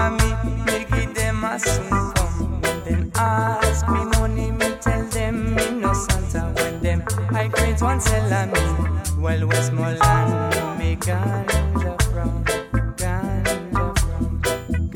mommy, 0.00 0.30
give 0.90 1.14
them 1.14 1.44
a 1.44 1.58
soon 1.58 1.90
come. 2.14 2.60
When 2.62 2.78
them 2.84 3.12
ask 3.16 3.86
me 3.88 4.02
money, 4.16 4.50
me 4.50 4.68
tell 4.80 5.04
them 5.16 5.54
me 5.54 5.70
no 5.82 5.92
Santa. 5.92 6.42
When 6.56 6.80
them 6.80 7.04
I 7.30 7.48
create 7.48 7.82
one 7.82 8.00
me, 8.54 8.62
well 9.18 9.42
me 10.78 10.96
ganja 11.06 11.92
from, 12.12 12.44
ganja 13.00 13.84
from, 14.00 14.40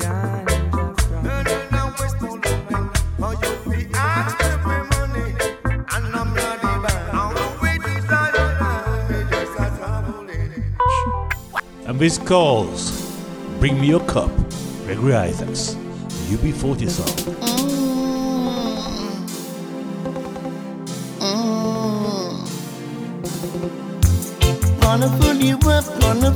ganja 0.01 0.85
from. 1.01 1.23
No, 1.27 1.35
no, 1.49 1.55
no, 1.75 1.81
oh, 3.25 3.33
you 3.41 3.51
be 3.71 3.81
for 4.65 4.81
money, 4.95 5.27
and 5.93 6.05
I'm 6.19 6.29
not 6.33 6.63
even. 6.71 6.95
And 11.87 11.99
this 11.99 12.17
calls, 12.17 12.81
bring 13.59 13.79
me 13.79 13.87
your 13.89 14.03
cup. 14.07 14.44
Agriitas, 14.95 15.75
UB40 16.31 16.89
song. 16.89 17.15
Gonna 24.79 25.09
pull 25.19 25.35
you 25.35 25.57
up, 25.69 25.85
gonna 25.99 26.31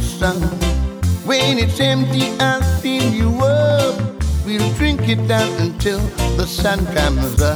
sun. 0.00 0.40
When 1.24 1.58
it's 1.58 1.80
empty, 1.80 2.30
I'll 2.40 2.62
fill 2.80 3.12
you 3.12 3.30
up. 3.42 3.98
We'll 4.44 4.72
drink 4.74 5.08
it 5.08 5.26
down 5.26 5.50
until 5.60 5.98
the 6.36 6.46
sun 6.46 6.84
comes 6.94 7.42
up. 7.42 7.55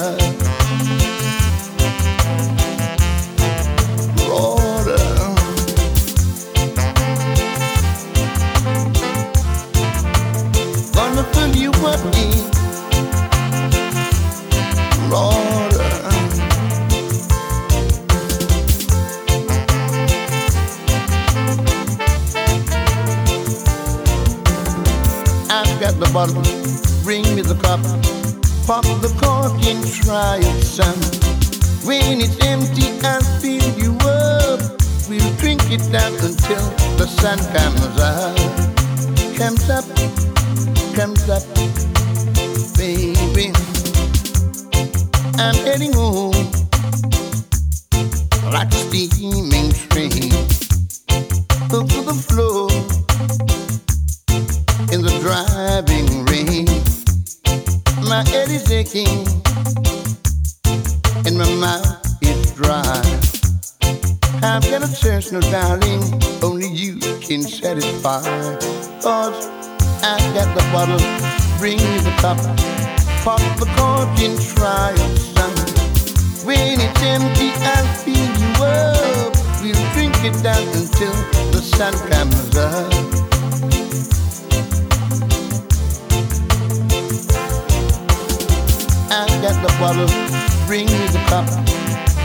cup 91.28 91.48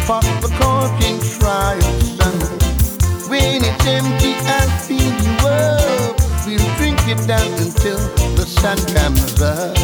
for 0.05 0.21
the 0.41 0.49
coaching. 0.59 1.19
And 2.25 2.41
when 3.29 3.63
it's 3.63 3.85
empty, 3.85 4.33
I'll 4.45 4.69
fill 4.85 5.13
you 5.25 5.33
up. 5.47 6.15
We'll 6.45 6.75
drink 6.77 6.99
it 7.07 7.27
down 7.27 7.51
until 7.53 7.97
the 8.35 8.45
sun 8.45 8.77
comes 8.93 9.41
up. 9.41 9.75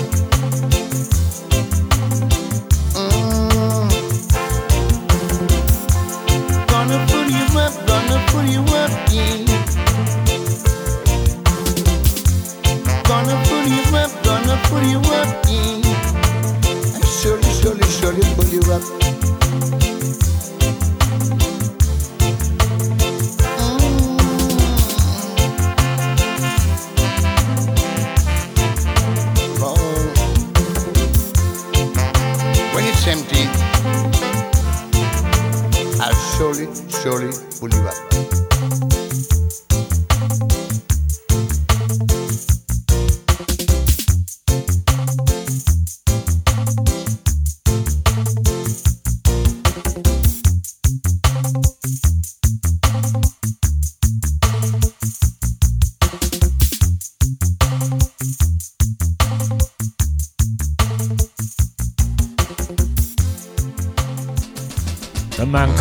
Mm. 2.95 3.89
Gonna 6.67 6.99
pull 7.09 7.29
you 7.29 7.45
up, 7.59 7.73
gonna 7.87 8.17
pull 8.27 8.45
you 8.45 8.61
up. 8.75 8.91
Gonna 13.07 13.35
pull 13.45 13.67
you 13.67 13.83
up, 13.97 14.11
gonna 14.23 14.55
pull 14.65 14.83
you 14.83 14.99
up 14.99 15.70
you 18.51 18.59
up. 18.73 19.20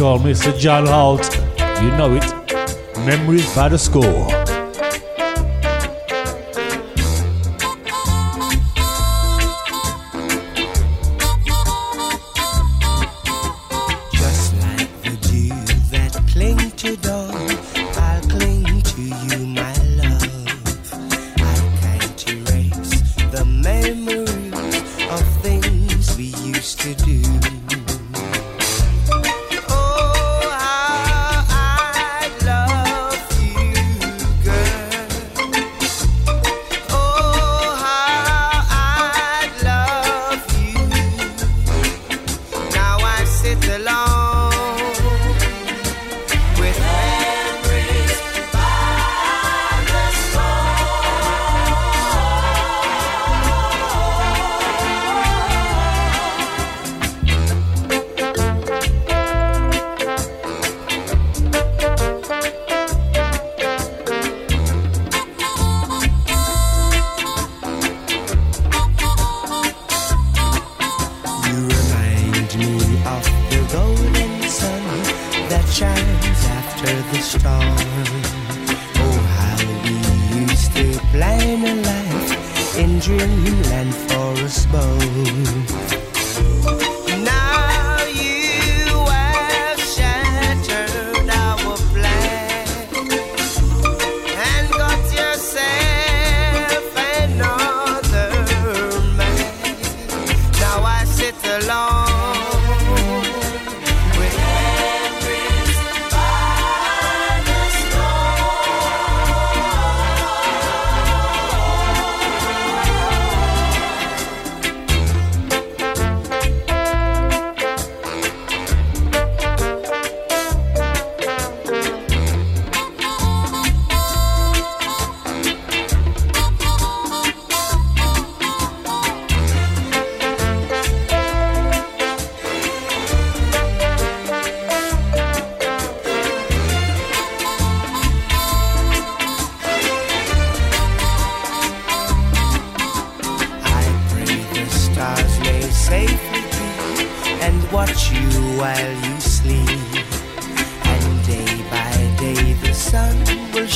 Call 0.00 0.18
Mr. 0.20 0.58
John 0.58 0.86
Holt. 0.86 1.36
You 1.82 1.90
know 1.98 2.14
it. 2.14 2.24
Memories 3.04 3.54
by 3.54 3.68
the 3.68 3.76
score. 3.76 4.49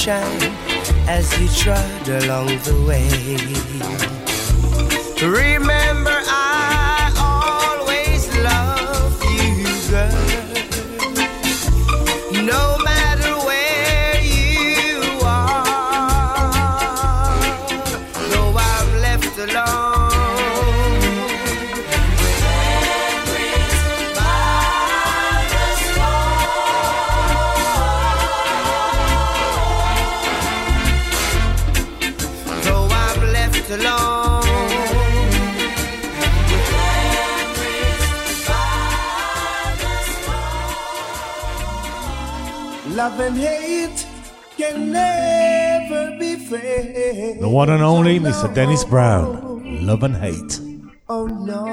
Sunshine 0.04 0.52
as 1.08 1.32
you 1.40 1.48
trod 1.48 2.08
along 2.08 2.48
the 2.64 2.74
way. 2.86 3.08
Remember, 5.26 6.10
I 6.10 6.53
Love 43.04 43.20
and 43.20 43.36
hate 43.36 44.06
can 44.56 44.90
never 44.90 46.16
be 46.18 46.36
friends. 46.36 47.38
The 47.38 47.46
one 47.50 47.68
and 47.68 47.82
only 47.82 48.16
oh, 48.16 48.22
Mr. 48.22 48.54
Dennis 48.54 48.82
Brown. 48.82 49.84
Love 49.84 50.04
and 50.04 50.16
hate. 50.16 50.58
Oh 51.10 51.26
no. 51.26 51.68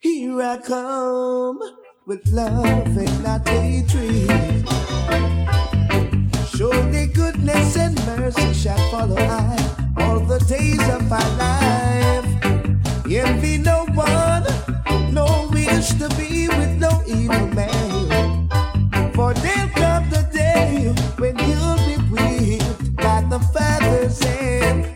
Here 0.00 0.42
I 0.42 0.58
come 0.58 1.58
with 2.04 2.28
love 2.28 2.94
and 2.94 3.22
not 3.22 3.48
hatred. 3.48 4.68
Surely 6.54 7.06
goodness 7.06 7.78
and 7.78 7.96
mercy 8.04 8.52
shall 8.52 8.90
follow 8.90 9.16
I 9.16 9.56
all 9.96 10.20
the 10.20 10.40
days 10.40 10.86
of 10.90 11.08
my 11.08 11.26
life. 11.38 12.26
Envy 13.10 13.56
no 13.56 13.86
one, 13.94 14.35
wish 15.66 15.88
to 15.94 16.08
be 16.16 16.48
with 16.48 16.78
no 16.78 17.02
evil 17.06 17.46
man. 17.48 18.48
For 19.14 19.34
there'll 19.34 19.68
come 19.70 20.08
the 20.10 20.22
day 20.32 20.92
when 21.18 21.36
you'll 21.38 21.80
be 21.88 21.96
whipped 22.10 22.96
by 22.96 23.20
the 23.28 23.40
father's 23.52 24.22
hand. 24.22 24.86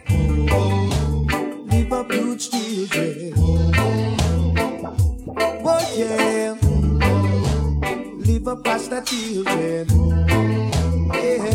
Leave 1.71 1.93
up 1.93 2.11
huge 2.13 2.51
children. 2.51 3.35
Oh 5.71 5.83
yeah. 5.97 6.55
Leave 8.27 8.49
up 8.49 8.65
past 8.65 8.91
children. 9.07 9.87
Yeah. 11.15 11.51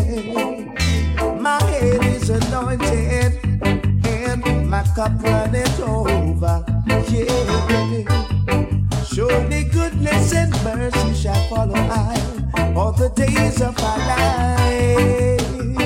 My 1.39 1.61
head 1.63 2.03
is 2.05 2.29
anointed 2.29 3.33
and 4.05 4.69
my 4.69 4.83
cup 4.95 5.11
runneth 5.23 5.79
over. 5.79 6.65
Yeah. 7.09 8.44
Surely 9.15 9.63
goodness 9.63 10.33
and 10.33 10.51
mercy 10.61 11.13
shall 11.13 11.41
follow 11.47 11.73
I 11.73 12.73
all 12.75 12.91
the 12.91 13.07
days 13.15 13.61
of 13.61 13.73
my 13.77 13.95
life. 14.07 15.84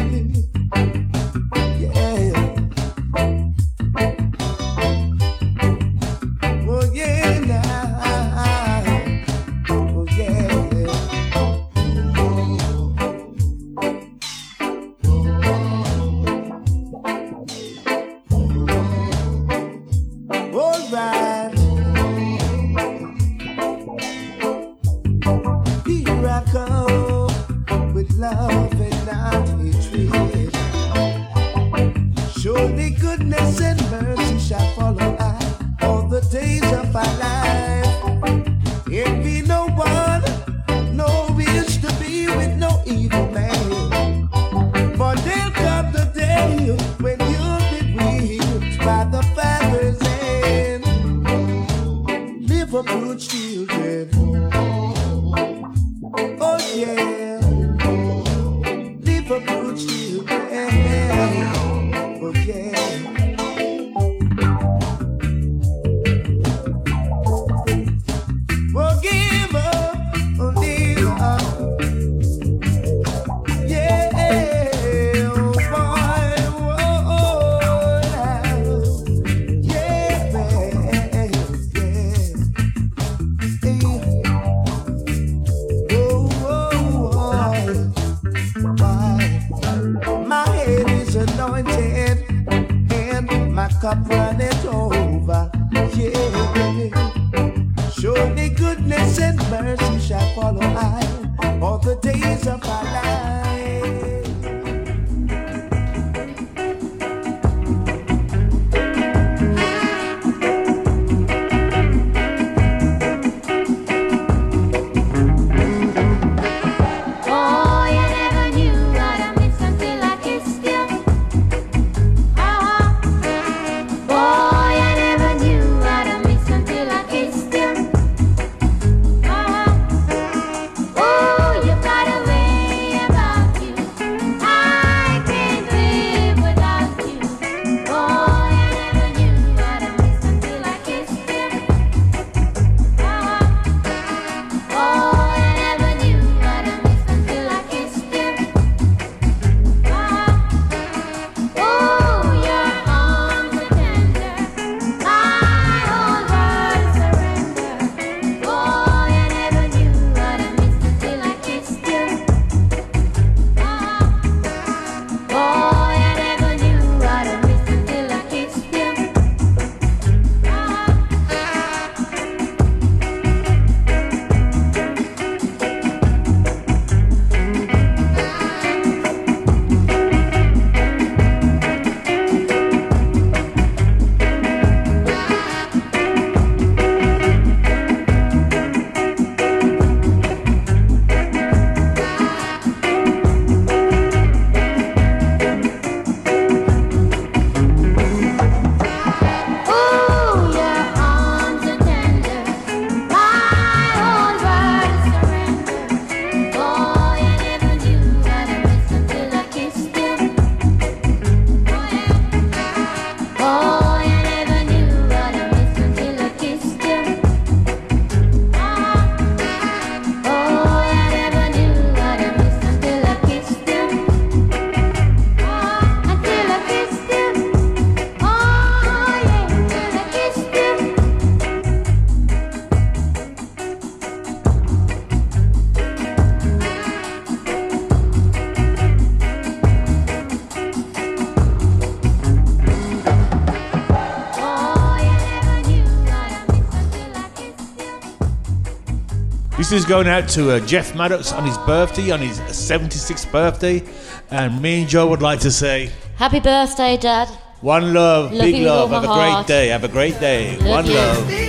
This 249.70 249.82
is 249.82 249.86
going 249.86 250.08
out 250.08 250.28
to 250.30 250.50
uh, 250.50 250.60
Jeff 250.62 250.96
Maddox 250.96 251.32
on 251.32 251.46
his 251.46 251.56
birthday, 251.60 252.10
on 252.10 252.22
his 252.22 252.40
76th 252.40 253.32
birthday. 253.32 253.84
And 254.32 254.60
me 254.60 254.82
and 254.82 254.90
Joe 254.90 255.06
would 255.06 255.22
like 255.22 255.42
to 255.42 255.52
say, 255.52 255.92
Happy 256.16 256.40
birthday, 256.40 256.98
Dad. 256.98 257.28
one 257.62 257.94
love, 257.94 258.32
big 258.32 258.56
you 258.56 258.64
with 258.64 258.72
all 258.72 258.88
love. 258.88 259.04
Have 259.04 259.04
a 259.04 259.36
great 259.36 259.46
day. 259.48 259.68
Have 259.68 259.84
a 259.84 259.88
great 259.88 260.20
day. 260.20 260.58
Love 260.58 260.68
one 260.70 260.86
you. 260.88 260.94
love. 260.96 261.49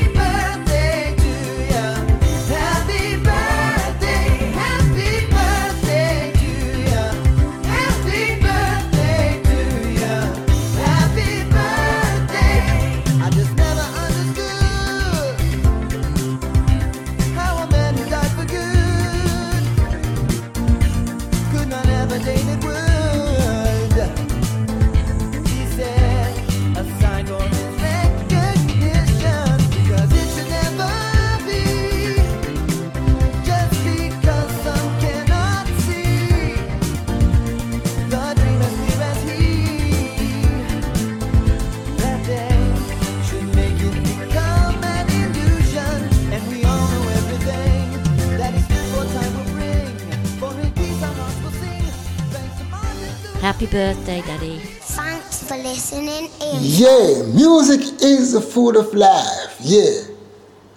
Of 58.77 58.93
life. 58.95 59.57
Yeah. 59.61 60.03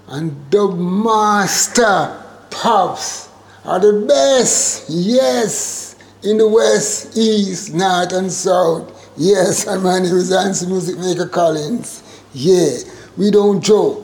And 0.08 0.36
the 0.52 0.68
master 0.68 2.24
pops 2.50 3.30
are 3.66 3.80
the 3.80 4.06
best. 4.08 4.86
Yes. 4.90 5.96
In 6.24 6.38
the 6.38 6.48
west, 6.48 7.18
east, 7.18 7.74
north, 7.74 8.14
and 8.14 8.32
south. 8.32 9.12
Yes, 9.18 9.68
and 9.68 9.84
my 9.84 10.00
name 10.00 10.16
is 10.16 10.66
Music 10.66 10.98
Maker 10.98 11.28
Collins. 11.28 12.02
Yeah, 12.34 12.78
we 13.18 13.30
don't 13.30 13.62
joke. 13.62 14.03